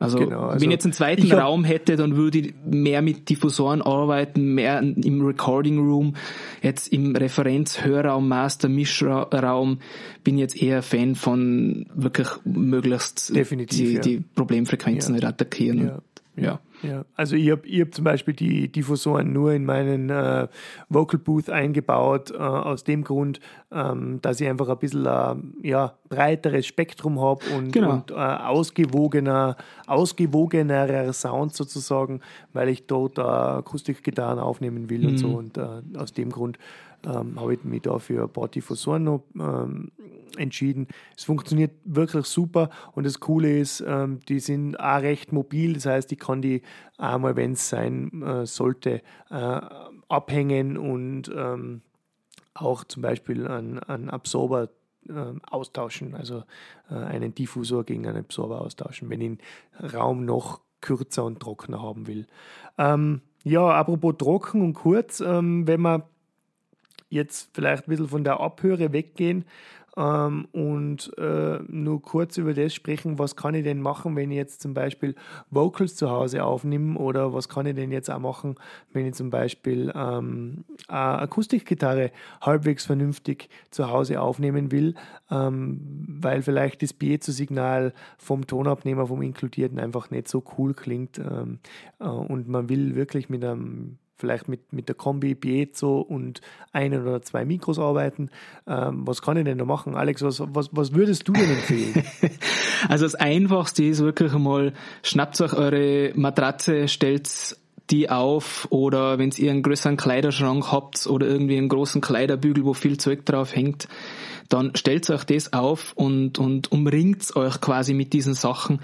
Also, 0.00 0.16
genau, 0.16 0.46
also 0.46 0.62
wenn 0.62 0.70
ich 0.70 0.76
jetzt 0.76 0.86
einen 0.86 0.94
zweiten 0.94 1.30
Raum 1.30 1.62
hätte, 1.62 1.96
dann 1.96 2.16
würde 2.16 2.38
ich 2.38 2.54
mehr 2.64 3.02
mit 3.02 3.28
Diffusoren 3.28 3.82
arbeiten, 3.82 4.54
mehr 4.54 4.80
im 4.80 5.20
Recording 5.20 5.78
Room. 5.78 6.14
Jetzt 6.62 6.90
im 6.90 7.14
Referenzhörraum, 7.14 8.26
Master 8.26 8.70
Mischraum 8.70 9.78
bin 10.24 10.36
ich 10.36 10.40
jetzt 10.40 10.62
eher 10.62 10.82
Fan 10.82 11.16
von 11.16 11.84
wirklich 11.94 12.28
möglichst 12.44 13.36
Definitiv, 13.36 13.88
die, 13.88 13.94
ja. 13.94 14.00
die 14.00 14.24
Problemfrequenzen 14.34 15.14
ja. 15.14 15.16
nicht 15.16 15.28
attackieren. 15.28 15.86
Ja. 15.86 15.98
Ja. 16.42 16.60
Ja, 16.82 17.04
also 17.14 17.36
ich 17.36 17.50
habe 17.50 17.66
ich 17.66 17.80
hab 17.80 17.94
zum 17.94 18.04
Beispiel 18.04 18.34
die 18.34 18.70
Diffusoren 18.70 19.32
nur 19.32 19.52
in 19.52 19.64
meinen 19.64 20.10
äh, 20.10 20.48
Vocal 20.88 21.18
Booth 21.18 21.50
eingebaut, 21.50 22.30
äh, 22.30 22.36
aus 22.36 22.84
dem 22.84 23.04
Grund, 23.04 23.40
ähm, 23.70 24.20
dass 24.22 24.40
ich 24.40 24.48
einfach 24.48 24.68
ein 24.68 24.78
bisschen 24.78 25.06
äh, 25.06 25.68
ja, 25.68 25.94
breiteres 26.08 26.66
Spektrum 26.66 27.20
habe 27.20 27.40
und, 27.56 27.72
genau. 27.72 27.92
und 27.92 28.10
äh, 28.10 28.14
ausgewogener, 28.14 29.56
ausgewogenerer 29.86 31.12
Sound 31.12 31.54
sozusagen, 31.54 32.20
weil 32.52 32.68
ich 32.68 32.86
dort 32.86 33.18
äh, 33.18 33.22
Akustikgitarren 33.22 34.38
aufnehmen 34.38 34.88
will 34.90 35.00
mhm. 35.00 35.08
und 35.08 35.18
so. 35.18 35.28
Mhm. 35.28 35.34
Und 35.34 35.58
äh, 35.58 35.98
aus 35.98 36.12
dem 36.12 36.30
Grund 36.30 36.58
ähm, 37.06 37.40
habe 37.40 37.54
ich 37.54 37.64
mich 37.64 37.82
da 37.82 37.98
für 37.98 38.24
ein 38.24 38.32
paar 38.32 38.48
Diffusoren 38.48 39.04
noch 39.04 39.22
ähm, 39.38 39.92
entschieden. 40.36 40.88
Es 41.16 41.24
funktioniert 41.24 41.72
wirklich 41.84 42.26
super 42.26 42.70
und 42.92 43.04
das 43.04 43.20
Coole 43.20 43.58
ist, 43.58 43.82
ähm, 43.86 44.20
die 44.28 44.40
sind 44.40 44.78
auch 44.78 45.02
recht 45.02 45.32
mobil, 45.32 45.74
das 45.74 45.86
heißt, 45.86 46.12
ich 46.12 46.18
kann 46.18 46.42
die 46.42 46.62
einmal, 46.98 47.36
wenn 47.36 47.52
es 47.52 47.68
sein 47.68 48.22
äh, 48.22 48.46
sollte, 48.46 49.02
äh, 49.30 49.60
abhängen 50.08 50.76
und 50.76 51.30
ähm, 51.34 51.82
auch 52.54 52.84
zum 52.84 53.02
Beispiel 53.02 53.46
einen 53.46 54.10
Absorber 54.10 54.68
äh, 55.08 55.32
austauschen, 55.50 56.14
also 56.14 56.44
äh, 56.90 56.94
einen 56.94 57.34
Diffusor 57.34 57.84
gegen 57.84 58.06
einen 58.06 58.24
Absorber 58.24 58.60
austauschen, 58.60 59.08
wenn 59.08 59.20
ich 59.20 59.38
den 59.38 59.40
Raum 59.94 60.24
noch 60.24 60.60
kürzer 60.80 61.24
und 61.24 61.40
trockener 61.40 61.82
haben 61.82 62.06
will. 62.06 62.26
Ähm, 62.78 63.22
ja, 63.44 63.66
apropos 63.68 64.16
trocken 64.18 64.62
und 64.62 64.74
kurz, 64.74 65.20
ähm, 65.20 65.66
wenn 65.66 65.80
man 65.80 66.02
jetzt 67.10 67.50
vielleicht 67.52 67.86
ein 67.86 67.90
bisschen 67.90 68.08
von 68.08 68.24
der 68.24 68.40
Abhöre 68.40 68.92
weggehen 68.92 69.44
ähm, 69.96 70.46
und 70.52 71.12
äh, 71.18 71.58
nur 71.68 72.00
kurz 72.00 72.36
über 72.38 72.54
das 72.54 72.72
sprechen, 72.72 73.18
was 73.18 73.36
kann 73.36 73.54
ich 73.54 73.64
denn 73.64 73.80
machen, 73.80 74.16
wenn 74.16 74.30
ich 74.30 74.36
jetzt 74.36 74.60
zum 74.60 74.72
Beispiel 74.72 75.14
Vocals 75.50 75.96
zu 75.96 76.10
Hause 76.10 76.44
aufnehme 76.44 76.98
oder 76.98 77.34
was 77.34 77.48
kann 77.48 77.66
ich 77.66 77.74
denn 77.74 77.90
jetzt 77.90 78.10
auch 78.10 78.20
machen, 78.20 78.54
wenn 78.92 79.06
ich 79.06 79.14
zum 79.14 79.30
Beispiel 79.30 79.92
ähm, 79.94 80.64
eine 80.88 81.18
Akustikgitarre 81.18 82.12
halbwegs 82.40 82.86
vernünftig 82.86 83.48
zu 83.70 83.90
Hause 83.90 84.20
aufnehmen 84.20 84.70
will, 84.70 84.94
ähm, 85.30 86.06
weil 86.08 86.42
vielleicht 86.42 86.82
das 86.82 86.92
Piezo-Signal 86.92 87.92
vom 88.18 88.46
Tonabnehmer, 88.46 89.06
vom 89.06 89.22
Inkludierten 89.22 89.80
einfach 89.80 90.10
nicht 90.10 90.28
so 90.28 90.44
cool 90.56 90.74
klingt 90.74 91.18
ähm, 91.18 91.58
äh, 91.98 92.04
und 92.04 92.48
man 92.48 92.68
will 92.68 92.94
wirklich 92.94 93.28
mit 93.28 93.44
einem 93.44 93.98
vielleicht 94.20 94.48
mit, 94.48 94.72
mit 94.72 94.88
der 94.88 94.94
Kombi 94.94 95.34
Piezo 95.34 96.00
und 96.00 96.40
ein 96.72 96.94
oder 96.94 97.22
zwei 97.22 97.44
Mikros 97.44 97.78
arbeiten. 97.78 98.30
Ähm, 98.66 99.06
was 99.06 99.22
kann 99.22 99.36
ich 99.36 99.44
denn 99.44 99.58
da 99.58 99.64
machen? 99.64 99.96
Alex, 99.96 100.22
was, 100.22 100.40
was, 100.46 100.68
was 100.72 100.94
würdest 100.94 101.26
du 101.26 101.32
denn 101.32 101.50
empfehlen? 101.50 102.04
also 102.88 103.04
das 103.04 103.14
Einfachste 103.14 103.84
ist 103.84 104.00
wirklich 104.00 104.32
einmal, 104.32 104.72
schnappt 105.02 105.40
euch 105.40 105.54
eure 105.54 106.12
Matratze, 106.14 106.86
stellt 106.88 107.56
die 107.90 108.08
auf 108.08 108.68
oder 108.70 109.18
wenn 109.18 109.30
ihr 109.36 109.50
einen 109.50 109.62
größeren 109.62 109.96
Kleiderschrank 109.96 110.70
habt 110.70 111.06
oder 111.06 111.26
irgendwie 111.26 111.56
einen 111.56 111.68
großen 111.68 112.00
Kleiderbügel, 112.00 112.64
wo 112.64 112.72
viel 112.72 112.98
Zeug 112.98 113.26
drauf 113.26 113.54
hängt, 113.54 113.88
dann 114.48 114.72
stellt 114.74 115.08
euch 115.10 115.24
das 115.24 115.52
auf 115.52 115.92
und, 115.94 116.38
und 116.38 116.70
umringt 116.72 117.34
euch 117.36 117.60
quasi 117.60 117.94
mit 117.94 118.12
diesen 118.12 118.34
Sachen 118.34 118.80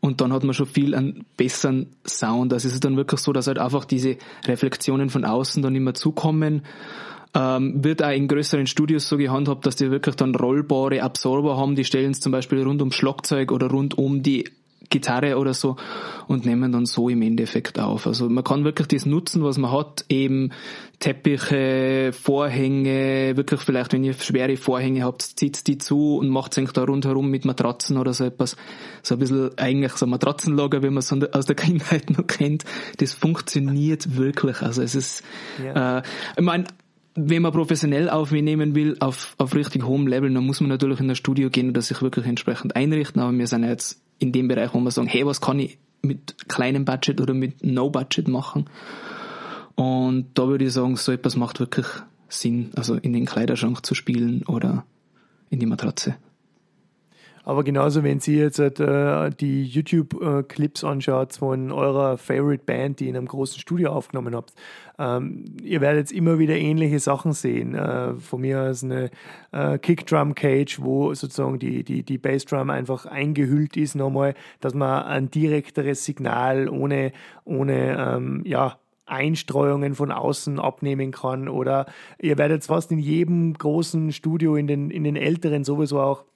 und 0.00 0.20
dann 0.20 0.32
hat 0.32 0.44
man 0.44 0.54
schon 0.54 0.66
viel 0.66 0.94
einen 0.94 1.24
besseren 1.36 1.88
Sound. 2.06 2.52
Also 2.52 2.68
es 2.68 2.74
ist 2.74 2.84
dann 2.84 2.96
wirklich 2.96 3.20
so, 3.20 3.32
dass 3.32 3.46
halt 3.46 3.58
einfach 3.58 3.84
diese 3.84 4.16
Reflexionen 4.46 5.10
von 5.10 5.24
außen 5.24 5.62
dann 5.62 5.74
immer 5.74 5.94
zukommen. 5.94 6.62
Ähm, 7.34 7.84
wird 7.84 8.02
auch 8.02 8.10
in 8.10 8.26
größeren 8.26 8.66
Studios 8.66 9.06
so 9.06 9.16
gehandhabt, 9.18 9.66
dass 9.66 9.76
die 9.76 9.90
wirklich 9.90 10.14
dann 10.14 10.34
rollbare 10.34 11.02
Absorber 11.02 11.56
haben, 11.56 11.74
die 11.74 11.84
stellen 11.84 12.12
es 12.12 12.20
zum 12.20 12.32
Beispiel 12.32 12.62
rund 12.62 12.80
ums 12.80 12.94
Schlagzeug 12.94 13.52
oder 13.52 13.68
rund 13.68 13.98
um 13.98 14.22
die 14.22 14.48
Gitarre 14.90 15.36
oder 15.36 15.54
so 15.54 15.76
und 16.26 16.46
nehmen 16.46 16.72
dann 16.72 16.86
so 16.86 17.08
im 17.08 17.22
Endeffekt 17.22 17.78
auf. 17.78 18.06
Also 18.06 18.28
man 18.28 18.44
kann 18.44 18.64
wirklich 18.64 18.88
das 18.88 19.06
nutzen, 19.06 19.42
was 19.42 19.58
man 19.58 19.72
hat, 19.72 20.04
eben 20.08 20.50
Teppiche, 20.98 22.10
Vorhänge, 22.12 23.36
wirklich 23.36 23.60
vielleicht, 23.60 23.92
wenn 23.92 24.04
ihr 24.04 24.14
schwere 24.14 24.56
Vorhänge 24.56 25.04
habt, 25.04 25.22
zieht 25.22 25.66
die 25.66 25.78
zu 25.78 26.16
und 26.16 26.28
macht 26.28 26.56
es 26.56 26.72
da 26.72 26.84
rundherum 26.84 27.30
mit 27.30 27.44
Matratzen 27.44 27.96
oder 27.98 28.12
so 28.12 28.24
etwas. 28.24 28.56
So 29.02 29.14
ein 29.14 29.18
bisschen 29.18 29.56
eigentlich 29.58 29.92
so 29.92 30.06
ein 30.06 30.10
Matratzenlager, 30.10 30.82
wie 30.82 30.90
man 30.90 30.98
es 30.98 31.12
aus 31.12 31.46
der 31.46 31.56
Kindheit 31.56 32.10
noch 32.18 32.26
kennt. 32.26 32.64
Das 32.98 33.14
funktioniert 33.14 34.16
wirklich. 34.16 34.62
Also 34.62 34.82
es 34.82 34.94
ist, 34.94 35.22
ja. 35.62 35.98
äh, 35.98 36.02
ich 36.36 36.44
meine, 36.44 36.64
wenn 37.14 37.42
man 37.42 37.52
professionell 37.52 38.08
aufnehmen 38.08 38.74
will, 38.74 38.96
auf, 39.00 39.34
auf 39.38 39.54
richtig 39.54 39.84
hohem 39.84 40.06
Level, 40.06 40.32
dann 40.32 40.46
muss 40.46 40.60
man 40.60 40.70
natürlich 40.70 41.00
in 41.00 41.08
das 41.08 41.18
Studio 41.18 41.50
gehen 41.50 41.68
und 41.68 41.76
das 41.76 41.88
sich 41.88 42.00
wirklich 42.00 42.26
entsprechend 42.26 42.76
einrichten. 42.76 43.20
Aber 43.20 43.36
wir 43.36 43.46
sind 43.46 43.64
jetzt 43.64 44.00
in 44.18 44.32
dem 44.32 44.48
Bereich, 44.48 44.74
wo 44.74 44.80
wir 44.80 44.90
sagen, 44.90 45.08
hey, 45.08 45.24
was 45.26 45.40
kann 45.40 45.58
ich 45.58 45.78
mit 46.02 46.48
kleinem 46.48 46.84
Budget 46.84 47.20
oder 47.20 47.34
mit 47.34 47.64
No 47.64 47.90
Budget 47.90 48.28
machen? 48.28 48.68
Und 49.74 50.30
da 50.34 50.48
würde 50.48 50.64
ich 50.64 50.72
sagen, 50.72 50.96
so 50.96 51.12
etwas 51.12 51.36
macht 51.36 51.60
wirklich 51.60 51.86
Sinn, 52.28 52.72
also 52.76 52.94
in 52.94 53.12
den 53.12 53.26
Kleiderschrank 53.26 53.84
zu 53.86 53.94
spielen 53.94 54.42
oder 54.44 54.84
in 55.50 55.60
die 55.60 55.66
Matratze. 55.66 56.16
Aber 57.48 57.64
genauso, 57.64 58.02
wenn 58.02 58.20
Sie 58.20 58.36
jetzt 58.36 58.58
äh, 58.58 59.30
die 59.30 59.64
YouTube-Clips 59.64 60.84
anschaut 60.84 61.32
von 61.32 61.72
eurer 61.72 62.18
Favorite 62.18 62.64
Band, 62.66 63.00
die 63.00 63.08
in 63.08 63.16
einem 63.16 63.26
großen 63.26 63.58
Studio 63.58 63.92
aufgenommen 63.92 64.36
habt, 64.36 64.52
ähm, 64.98 65.56
ihr 65.62 65.80
werdet 65.80 66.12
immer 66.12 66.38
wieder 66.38 66.56
ähnliche 66.56 66.98
Sachen 66.98 67.32
sehen. 67.32 67.74
Äh, 67.74 68.16
von 68.16 68.42
mir 68.42 68.64
aus 68.64 68.84
eine 68.84 69.10
äh, 69.52 69.78
Kickdrum-Cage, 69.78 70.82
wo 70.82 71.14
sozusagen 71.14 71.58
die, 71.58 71.84
die, 71.84 72.02
die 72.02 72.18
Bassdrum 72.18 72.68
einfach 72.68 73.06
eingehüllt 73.06 73.78
ist 73.78 73.94
nochmal, 73.94 74.34
dass 74.60 74.74
man 74.74 75.04
ein 75.04 75.30
direkteres 75.30 76.04
Signal 76.04 76.68
ohne, 76.68 77.12
ohne 77.46 77.96
ähm, 77.98 78.42
ja, 78.44 78.78
Einstreuungen 79.06 79.94
von 79.94 80.12
außen 80.12 80.60
abnehmen 80.60 81.12
kann. 81.12 81.48
Oder 81.48 81.86
ihr 82.20 82.36
werdet 82.36 82.64
fast 82.64 82.92
in 82.92 82.98
jedem 82.98 83.54
großen 83.54 84.12
Studio, 84.12 84.54
in 84.54 84.66
den, 84.66 84.90
in 84.90 85.02
den 85.02 85.16
älteren 85.16 85.64
sowieso 85.64 85.98
auch 85.98 86.26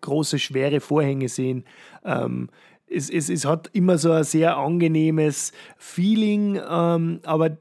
große, 0.00 0.38
schwere 0.38 0.80
Vorhänge 0.80 1.28
sehen. 1.28 1.64
Ähm, 2.04 2.48
es, 2.88 3.10
es, 3.10 3.28
es 3.28 3.44
hat 3.44 3.70
immer 3.72 3.98
so 3.98 4.12
ein 4.12 4.24
sehr 4.24 4.56
angenehmes 4.56 5.52
Feeling, 5.76 6.60
ähm, 6.68 7.20
aber 7.24 7.56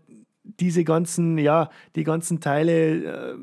diese 0.60 0.84
ganzen, 0.84 1.38
ja, 1.38 1.70
die 1.96 2.04
ganzen 2.04 2.40
Teile, 2.40 3.34
äh, 3.34 3.36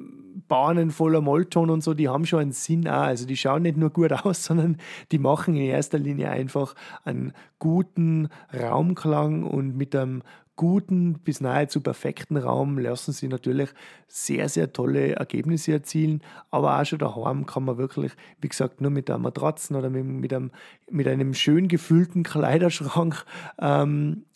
Bahnen 0.48 0.90
voller 0.90 1.20
Mollton 1.20 1.70
und 1.70 1.82
so, 1.82 1.94
die 1.94 2.08
haben 2.08 2.26
schon 2.26 2.40
einen 2.40 2.52
Sinn 2.52 2.88
auch. 2.88 3.02
Also 3.02 3.26
die 3.26 3.36
schauen 3.36 3.62
nicht 3.62 3.76
nur 3.76 3.90
gut 3.90 4.12
aus, 4.24 4.44
sondern 4.44 4.78
die 5.12 5.18
machen 5.18 5.54
in 5.54 5.62
erster 5.62 5.98
Linie 5.98 6.30
einfach 6.30 6.74
einen 7.04 7.32
guten 7.58 8.28
Raumklang 8.52 9.44
und 9.44 9.76
mit 9.76 9.94
einem 9.94 10.22
guten 10.56 11.14
bis 11.20 11.40
nahezu 11.40 11.80
perfekten 11.80 12.36
Raum 12.36 12.78
lassen 12.78 13.12
sie 13.12 13.28
natürlich 13.28 13.70
sehr, 14.08 14.46
sehr 14.50 14.74
tolle 14.74 15.16
Ergebnisse 15.16 15.72
erzielen. 15.72 16.20
Aber 16.50 16.78
auch 16.78 16.84
schon 16.84 16.98
daheim 16.98 17.46
kann 17.46 17.64
man 17.64 17.78
wirklich, 17.78 18.12
wie 18.42 18.48
gesagt, 18.48 18.82
nur 18.82 18.90
mit 18.90 19.08
einer 19.08 19.18
Matratzen 19.18 19.74
oder 19.74 19.88
mit, 19.88 20.04
mit, 20.04 20.34
einem, 20.34 20.50
mit 20.90 21.08
einem 21.08 21.32
schön 21.32 21.68
gefüllten 21.68 22.24
Kleiderschrank 22.24 23.24
ähm, 23.58 24.26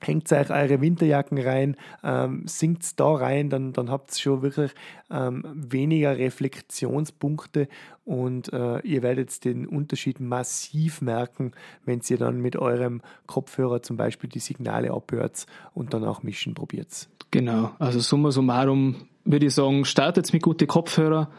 hängt 0.00 0.30
euch 0.32 0.50
eure 0.50 0.80
Winterjacken 0.80 1.38
rein, 1.38 1.76
ähm, 2.02 2.42
singt 2.46 2.98
da 3.00 3.14
rein, 3.14 3.50
dann, 3.50 3.72
dann 3.72 3.90
habt 3.90 4.12
ihr 4.12 4.20
schon 4.20 4.42
wirklich 4.42 4.72
ähm, 5.10 5.44
weniger 5.54 6.18
Reflexionspunkte 6.18 7.68
und 8.04 8.52
äh, 8.52 8.80
ihr 8.80 9.02
werdet 9.02 9.44
den 9.44 9.66
Unterschied 9.66 10.20
massiv 10.20 11.00
merken, 11.00 11.52
wenn 11.84 12.00
ihr 12.08 12.18
dann 12.18 12.40
mit 12.40 12.56
eurem 12.56 13.02
Kopfhörer 13.26 13.82
zum 13.82 13.96
Beispiel 13.96 14.28
die 14.28 14.40
Signale 14.40 14.92
abhört 14.92 15.46
und 15.72 15.94
dann 15.94 16.04
auch 16.04 16.22
mischen 16.22 16.54
probiert. 16.54 17.08
Genau, 17.30 17.72
also 17.78 18.00
summa 18.00 18.30
summarum 18.30 18.96
würde 19.24 19.46
ich 19.46 19.54
sagen, 19.54 19.84
startet 19.84 20.32
mit 20.32 20.42
guten 20.42 20.66
Kopfhörer, 20.66 21.30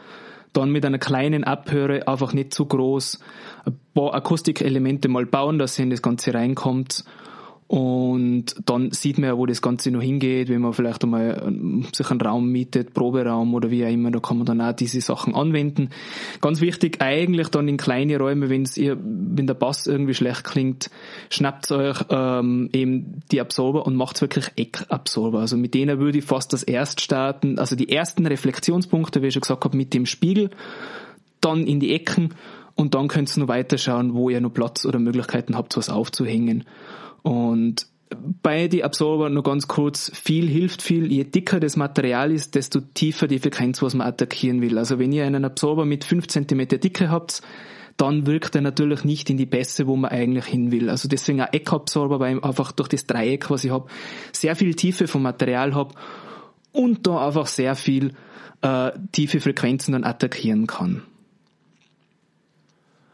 dann 0.54 0.72
mit 0.72 0.86
einer 0.86 0.98
kleinen 0.98 1.44
Abhöre, 1.44 2.08
einfach 2.08 2.34
nicht 2.34 2.54
zu 2.54 2.66
groß, 2.66 3.20
ein 3.66 3.80
paar 3.94 4.16
Akustikelemente 4.16 5.08
mal 5.08 5.26
bauen, 5.26 5.60
dass 5.60 5.78
ihr 5.78 5.84
in 5.84 5.92
das 5.92 6.02
Ganze 6.02 6.34
reinkommt 6.34 7.06
und 7.68 8.46
dann 8.66 8.92
sieht 8.92 9.18
man 9.18 9.30
ja, 9.30 9.38
wo 9.38 9.48
das 9.48 9.62
Ganze 9.62 9.90
noch 9.90 10.02
hingeht, 10.02 10.50
wenn 10.50 10.62
man 10.62 10.74
vielleicht 10.74 11.04
einmal 11.04 11.42
ähm, 11.48 11.88
sich 11.92 12.12
einen 12.12 12.22
Raum 12.22 12.52
mietet, 12.52 12.94
Proberaum 12.94 13.56
oder 13.56 13.72
wie 13.72 13.84
auch 13.84 13.90
immer, 13.90 14.12
da 14.12 14.20
kann 14.20 14.38
man 14.38 14.46
dann 14.46 14.62
auch 14.62 14.74
diese 14.74 15.02
Sachen 15.02 15.34
anwenden. 15.34 15.90
Ganz 16.42 16.62
wichtig, 16.62 17.02
eigentlich 17.02 17.50
dann 17.50 17.68
in 17.68 17.78
kleine 17.78 18.20
Räume, 18.20 18.52
wenn's 18.52 18.78
ihr, 18.78 18.98
wenn 19.02 19.48
der 19.48 19.56
Bass 19.56 19.88
irgendwie 19.88 20.14
schlecht 20.14 20.44
klingt, 20.44 20.92
schnappt 21.32 21.72
euch 21.72 21.98
ähm, 22.12 22.70
eben 22.72 23.22
die 23.32 23.42
Absorber 23.42 23.88
und 23.88 23.96
macht 23.96 24.22
wirklich 24.22 24.52
Eckabsorber. 24.56 25.40
Also 25.40 25.58
mit 25.58 25.74
denen 25.74 25.98
würde 25.98 26.20
ich 26.20 26.26
fast 26.26 26.54
das 26.54 26.62
erst 26.62 27.02
starten, 27.02 27.58
also 27.58 27.76
die 27.76 27.90
ersten 27.90 28.28
Reflexionspunkte, 28.28 29.24
wie 29.24 29.28
ich 29.28 29.34
schon 29.34 29.42
gesagt 29.42 29.66
habe, 29.66 29.76
mit 29.76 29.92
dem 29.96 30.06
Spiegel, 30.06 30.52
dann 31.42 31.66
in 31.66 31.80
die 31.80 31.96
Ecken 31.96 32.36
und 32.76 32.94
dann 32.94 33.08
könnt 33.08 33.36
ihr 33.36 33.42
noch 33.42 33.48
weiterschauen, 33.48 34.14
wo 34.14 34.30
ihr 34.30 34.40
noch 34.40 34.54
Platz 34.54 34.86
oder 34.86 35.00
Möglichkeiten 35.00 35.56
habt, 35.56 35.76
was 35.78 35.90
aufzuhängen. 35.90 36.66
Und 37.26 37.88
bei 38.44 38.68
die 38.68 38.84
Absorber 38.84 39.32
nur 39.32 39.42
ganz 39.42 39.68
kurz, 39.68 40.12
viel 40.14 40.48
hilft 40.48 40.84
viel. 40.84 41.12
Je 41.12 41.24
dicker 41.24 41.60
das 41.60 41.76
Material 41.76 42.32
ist, 42.32 42.54
desto 42.54 42.82
tiefer 42.82 43.26
die 43.26 43.40
Frequenz, 43.40 43.82
was 43.82 43.96
man 43.96 44.06
attackieren 44.06 44.62
will. 44.62 44.78
Also 44.78 45.00
wenn 45.00 45.12
ihr 45.12 45.26
einen 45.26 45.44
Absorber 45.44 45.86
mit 45.86 46.04
5 46.04 46.28
cm 46.28 46.68
Dicke 46.68 47.10
habt, 47.10 47.42
dann 47.98 48.28
wirkt 48.28 48.54
er 48.54 48.62
natürlich 48.62 49.06
nicht 49.06 49.32
in 49.32 49.38
die 49.38 49.48
Bässe, 49.48 49.88
wo 49.88 49.96
man 49.96 50.12
eigentlich 50.12 50.46
hin 50.46 50.72
will. 50.72 50.92
Also 50.92 51.08
deswegen 51.08 51.42
ein 51.42 51.52
Eckabsorber, 51.52 52.20
weil 52.20 52.38
ich 52.38 52.44
einfach 52.44 52.72
durch 52.74 52.90
das 52.90 53.08
Dreieck, 53.08 53.50
was 53.50 53.64
ich 53.64 53.72
habe, 53.72 53.88
sehr 54.32 54.56
viel 54.56 54.76
Tiefe 54.76 55.08
vom 55.08 55.24
Material 55.24 55.74
habe 55.74 55.96
und 56.74 57.08
da 57.08 57.26
einfach 57.26 57.48
sehr 57.48 57.76
viel 57.76 58.14
äh, 58.62 58.92
tiefe 59.14 59.40
Frequenzen 59.40 59.94
dann 59.94 60.04
attackieren 60.04 60.68
kann. 60.68 61.02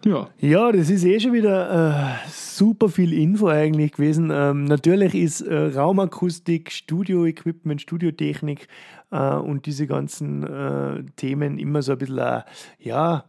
Ja. 0.04 0.28
Ja, 0.40 0.72
das 0.74 0.90
ist 0.90 1.06
eh 1.06 1.18
schon 1.22 1.32
wieder 1.32 2.18
äh, 2.26 2.30
super 2.58 2.90
viel 2.90 3.14
Info 3.14 3.48
eigentlich 3.48 3.94
gewesen. 3.94 4.32
Ähm, 4.34 4.66
natürlich 4.66 5.16
ist 5.16 5.42
äh, 5.42 5.56
Raumakustik, 5.56 6.72
Studioequipment, 6.72 7.82
Studiotechnik 7.82 8.68
äh, 9.12 9.34
und 9.36 9.66
diese 9.66 9.88
ganzen 9.88 10.44
äh, 10.44 11.04
Themen 11.16 11.58
immer 11.58 11.82
so 11.82 11.94
ein 11.94 11.98
bisschen, 11.98 12.20
äh, 12.20 12.42
ja, 12.80 13.26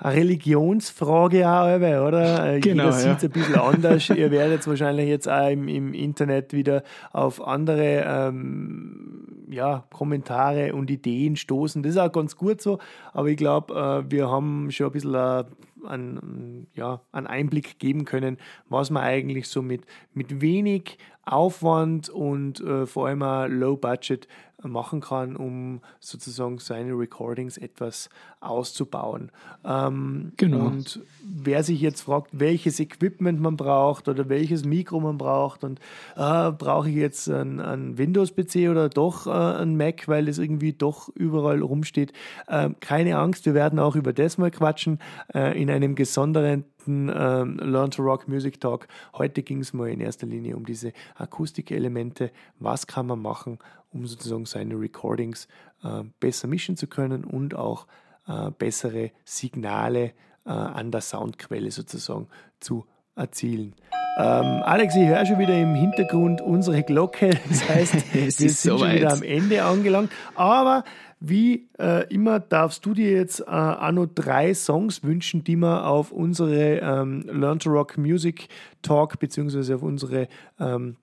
eine 0.00 0.16
Religionsfrage 0.16 1.48
auch, 1.48 1.76
oder? 1.76 2.54
Äh, 2.54 2.60
genau, 2.60 2.84
Jeder 2.84 2.92
sieht 2.92 3.16
es 3.18 3.24
ein 3.24 3.30
bisschen 3.30 3.54
anders. 3.56 4.10
Ihr 4.10 4.30
werdet 4.30 4.66
wahrscheinlich 4.66 5.08
jetzt 5.08 5.28
auch 5.28 5.48
im, 5.48 5.68
im 5.68 5.94
Internet 5.94 6.52
wieder 6.52 6.82
auf 7.12 7.46
andere 7.46 8.04
ähm, 8.06 9.46
ja, 9.48 9.84
Kommentare 9.92 10.74
und 10.74 10.90
Ideen 10.90 11.36
stoßen. 11.36 11.82
Das 11.82 11.92
ist 11.92 11.98
auch 11.98 12.12
ganz 12.12 12.36
gut 12.36 12.60
so, 12.60 12.78
aber 13.12 13.28
ich 13.28 13.36
glaube, 13.36 13.74
äh, 13.74 14.10
wir 14.10 14.30
haben 14.30 14.70
schon 14.70 14.86
ein 14.86 14.92
bisschen 14.92 15.14
äh, 15.14 15.44
einen, 15.84 16.66
ja, 16.74 17.02
einen 17.12 17.26
Einblick 17.26 17.78
geben 17.78 18.04
können, 18.04 18.38
was 18.68 18.90
man 18.90 19.02
eigentlich 19.02 19.48
so 19.48 19.62
mit, 19.62 19.82
mit 20.14 20.40
wenig 20.40 20.98
Aufwand 21.24 22.08
und 22.08 22.60
äh, 22.60 22.86
vor 22.86 23.08
allem 23.08 23.58
Low 23.58 23.76
Budget 23.76 24.28
machen 24.62 25.00
kann, 25.00 25.36
um 25.36 25.80
sozusagen 26.00 26.58
seine 26.58 26.92
Recordings 26.92 27.58
etwas 27.58 28.08
auszubauen. 28.40 29.30
Ähm, 29.64 30.32
genau. 30.36 30.66
Und 30.66 31.00
wer 31.22 31.62
sich 31.62 31.80
jetzt 31.80 32.02
fragt, 32.02 32.30
welches 32.32 32.80
Equipment 32.80 33.40
man 33.40 33.56
braucht 33.56 34.08
oder 34.08 34.28
welches 34.28 34.64
Mikro 34.64 35.00
man 35.00 35.18
braucht 35.18 35.62
und 35.62 35.78
äh, 36.16 36.50
brauche 36.52 36.88
ich 36.88 36.96
jetzt 36.96 37.28
einen, 37.28 37.98
Windows-PC 37.98 38.70
oder 38.70 38.88
doch 38.88 39.26
äh, 39.26 39.30
einen 39.30 39.76
Mac, 39.76 40.08
weil 40.08 40.28
es 40.28 40.38
irgendwie 40.38 40.72
doch 40.72 41.08
überall 41.10 41.60
rumsteht, 41.60 42.12
äh, 42.46 42.70
keine 42.80 43.18
Angst, 43.18 43.46
wir 43.46 43.54
werden 43.54 43.78
auch 43.78 43.94
über 43.94 44.12
das 44.12 44.38
mal 44.38 44.50
quatschen 44.50 45.00
äh, 45.34 45.60
in 45.60 45.70
einem 45.70 45.94
gesonderten 45.94 46.64
ähm, 46.86 47.58
Learn 47.58 47.90
to 47.90 48.02
Rock 48.02 48.28
Music 48.28 48.60
Talk. 48.60 48.88
Heute 49.14 49.42
ging 49.42 49.60
es 49.60 49.72
mal 49.72 49.88
in 49.88 50.00
erster 50.00 50.26
Linie 50.26 50.56
um 50.56 50.64
diese 50.64 50.92
Akustikelemente. 51.16 52.30
Was 52.58 52.86
kann 52.86 53.06
man 53.06 53.20
machen, 53.20 53.58
um 53.92 54.06
sozusagen 54.06 54.46
seine 54.46 54.78
Recordings 54.78 55.48
äh, 55.82 56.04
besser 56.20 56.48
mischen 56.48 56.76
zu 56.76 56.86
können 56.86 57.24
und 57.24 57.54
auch 57.54 57.86
äh, 58.26 58.50
bessere 58.50 59.12
Signale 59.24 60.12
äh, 60.44 60.50
an 60.50 60.90
der 60.90 61.00
Soundquelle 61.00 61.70
sozusagen 61.70 62.28
zu 62.60 62.86
erzielen. 63.16 63.74
Ähm, 64.18 64.62
Alex, 64.62 64.96
ich 64.96 65.06
höre 65.06 65.26
schon 65.26 65.38
wieder 65.38 65.60
im 65.60 65.74
Hintergrund 65.74 66.40
unsere 66.40 66.82
Glocke. 66.82 67.30
Das 67.48 67.68
heißt, 67.68 68.14
wir 68.14 68.30
sind 68.30 68.52
so 68.52 68.78
schon 68.78 68.92
wieder 68.92 69.12
am 69.12 69.22
Ende 69.22 69.62
angelangt. 69.62 70.10
Aber 70.34 70.84
wie 71.20 71.68
äh, 71.78 72.06
immer 72.12 72.40
darfst 72.40 72.84
du 72.86 72.94
dir 72.94 73.10
jetzt 73.10 73.40
äh, 73.40 73.44
auch 73.44 73.92
noch 73.92 74.06
drei 74.06 74.54
Songs 74.54 75.02
wünschen, 75.02 75.44
die 75.44 75.56
wir 75.56 75.86
auf 75.86 76.12
unsere 76.12 76.78
ähm, 76.78 77.24
Learn 77.30 77.58
to 77.58 77.70
Rock 77.70 77.98
Music 77.98 78.48
Talk 78.82 79.18
beziehungsweise 79.18 79.74
auf 79.74 79.82
unsere 79.82 80.28
ähm, 80.58 80.96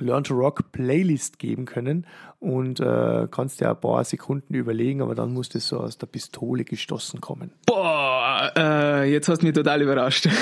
Learn 0.00 0.24
to 0.24 0.34
Rock 0.34 0.70
Playlist 0.72 1.38
geben 1.38 1.64
können 1.64 2.06
und 2.40 2.80
äh, 2.80 3.26
kannst 3.30 3.60
dir 3.60 3.70
ein 3.70 3.80
paar 3.80 4.04
Sekunden 4.04 4.54
überlegen, 4.54 5.02
aber 5.02 5.14
dann 5.14 5.32
muss 5.32 5.48
das 5.48 5.66
so 5.66 5.80
aus 5.80 5.98
der 5.98 6.06
Pistole 6.06 6.64
gestoßen 6.64 7.20
kommen. 7.20 7.52
Boah, 7.66 8.17
äh, 8.56 9.10
jetzt 9.10 9.28
hast 9.28 9.42
du 9.42 9.46
mich 9.46 9.54
total 9.54 9.82
überrascht. 9.82 10.26
ist, 10.26 10.34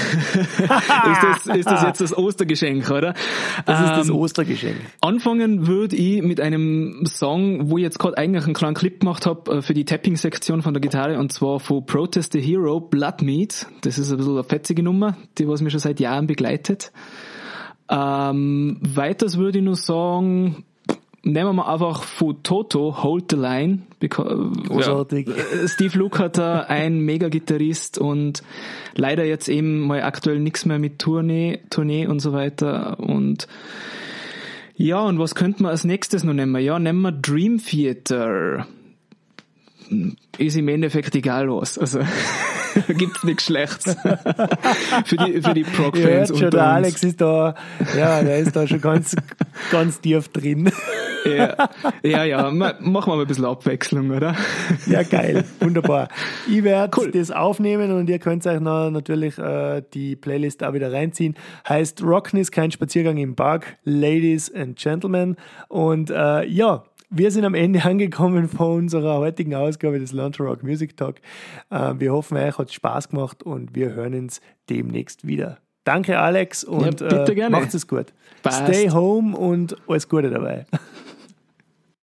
das, 0.60 1.56
ist 1.56 1.66
das 1.66 1.82
jetzt 1.82 2.00
das 2.00 2.16
Ostergeschenk, 2.16 2.90
oder? 2.90 3.14
Das 3.64 3.80
ähm, 3.80 3.84
ist 3.86 3.96
das 3.96 4.08
ähm, 4.08 4.16
Ostergeschenk. 4.16 4.76
Anfangen 5.00 5.66
würde 5.66 5.96
ich 5.96 6.22
mit 6.22 6.40
einem 6.40 7.04
Song, 7.06 7.70
wo 7.70 7.78
ich 7.78 7.84
jetzt 7.84 7.98
gerade 7.98 8.18
eigentlich 8.18 8.44
einen 8.44 8.54
kleinen 8.54 8.74
Clip 8.74 9.00
gemacht 9.00 9.26
habe 9.26 9.56
äh, 9.56 9.62
für 9.62 9.74
die 9.74 9.84
Tapping-Sektion 9.84 10.62
von 10.62 10.74
der 10.74 10.80
Gitarre 10.80 11.18
und 11.18 11.32
zwar 11.32 11.60
von 11.60 11.84
Protest 11.86 12.32
the 12.32 12.40
Hero, 12.40 12.80
Blood 12.80 13.22
Meat. 13.22 13.66
Das 13.82 13.98
ist 13.98 14.10
ein 14.10 14.18
bisschen 14.18 14.34
eine 14.34 14.44
fetzige 14.44 14.82
Nummer, 14.82 15.16
die 15.38 15.48
was 15.48 15.60
mich 15.60 15.72
schon 15.72 15.80
seit 15.80 16.00
Jahren 16.00 16.26
begleitet. 16.26 16.92
Ähm, 17.88 18.78
weiters 18.80 19.38
würde 19.38 19.58
ich 19.58 19.64
nur 19.64 19.76
sagen, 19.76 20.64
nehmen 21.26 21.48
wir 21.48 21.52
mal 21.52 21.72
einfach 21.72 22.04
von 22.04 22.42
Toto, 22.42 23.02
Hold 23.02 23.32
the 23.32 23.36
Line. 23.36 23.82
Großartig. 24.00 25.28
Ja. 25.28 25.68
Steve 25.68 25.98
Luke 25.98 26.18
hat 26.18 26.38
da 26.38 26.60
ein 26.68 27.00
Mega-Gitarrist 27.00 27.98
und 27.98 28.42
leider 28.94 29.24
jetzt 29.24 29.48
eben 29.48 29.80
mal 29.80 30.02
aktuell 30.02 30.38
nichts 30.38 30.64
mehr 30.64 30.78
mit 30.78 30.98
Tournee, 30.98 31.60
Tournee 31.68 32.06
und 32.06 32.20
so 32.20 32.32
weiter 32.32 33.00
und 33.00 33.48
ja, 34.78 35.00
und 35.00 35.18
was 35.18 35.34
könnte 35.34 35.62
man 35.62 35.72
als 35.72 35.84
nächstes 35.84 36.22
noch 36.22 36.34
nehmen? 36.34 36.62
Ja, 36.62 36.78
nehmen 36.78 37.00
wir 37.00 37.12
Dream 37.12 37.58
Theater. 37.58 38.66
Ist 40.36 40.56
im 40.56 40.68
Endeffekt 40.68 41.14
egal 41.14 41.48
was. 41.48 41.78
Also 41.78 42.00
gibt's 42.88 43.24
nichts 43.24 43.44
Schlechtes. 43.44 43.96
für 45.04 45.16
die, 45.16 45.42
für 45.42 45.54
die 45.54 45.64
Prog-Fans 45.64 46.30
ja, 46.30 46.36
schon, 46.36 46.50
der 46.50 46.66
Alex 46.66 47.02
ist 47.02 47.20
da, 47.20 47.54
ja, 47.96 48.22
der 48.22 48.38
ist 48.38 48.54
da 48.54 48.66
schon 48.66 48.80
ganz, 48.80 49.16
ganz 49.70 50.00
tief 50.00 50.28
drin. 50.28 50.70
ja, 51.24 51.56
ja, 52.02 52.24
ja, 52.24 52.50
machen 52.50 52.78
wir 52.80 53.06
mal 53.06 53.20
ein 53.20 53.26
bisschen 53.26 53.44
Abwechslung, 53.44 54.10
oder? 54.10 54.34
ja, 54.86 55.02
geil, 55.02 55.44
wunderbar. 55.60 56.08
Ich 56.48 56.62
werde 56.62 56.98
cool. 56.98 57.10
das 57.10 57.30
aufnehmen 57.30 57.92
und 57.92 58.08
ihr 58.08 58.18
könnt 58.18 58.46
euch 58.46 58.60
noch 58.60 58.90
natürlich 58.90 59.38
äh, 59.38 59.82
die 59.94 60.16
Playlist 60.16 60.62
auch 60.64 60.72
wieder 60.72 60.92
reinziehen. 60.92 61.34
Heißt 61.68 62.02
Rocken 62.02 62.38
ist 62.38 62.52
kein 62.52 62.70
Spaziergang 62.70 63.16
im 63.16 63.34
Park, 63.34 63.76
Ladies 63.84 64.52
and 64.54 64.78
Gentlemen. 64.78 65.36
Und 65.68 66.10
äh, 66.10 66.44
ja, 66.46 66.84
wir 67.10 67.30
sind 67.30 67.44
am 67.44 67.54
Ende 67.54 67.82
angekommen 67.84 68.48
von 68.48 68.78
unserer 68.78 69.18
heutigen 69.18 69.54
Ausgabe 69.54 69.98
des 69.98 70.12
Launch 70.12 70.40
Rock 70.40 70.62
Music 70.62 70.96
Talk. 70.96 71.16
Äh, 71.70 71.94
wir 71.98 72.12
hoffen, 72.12 72.36
euch 72.36 72.58
hat 72.58 72.72
Spaß 72.72 73.08
gemacht 73.10 73.42
und 73.42 73.74
wir 73.74 73.94
hören 73.94 74.14
uns 74.14 74.40
demnächst 74.68 75.26
wieder. 75.26 75.58
Danke, 75.84 76.18
Alex, 76.18 76.64
und 76.64 77.00
ja, 77.00 77.24
äh, 77.24 77.48
macht 77.48 77.72
es 77.72 77.86
gut. 77.86 78.06
Passt. 78.42 78.66
Stay 78.66 78.90
home 78.90 79.36
und 79.36 79.76
alles 79.88 80.08
Gute 80.08 80.30
dabei. 80.30 80.66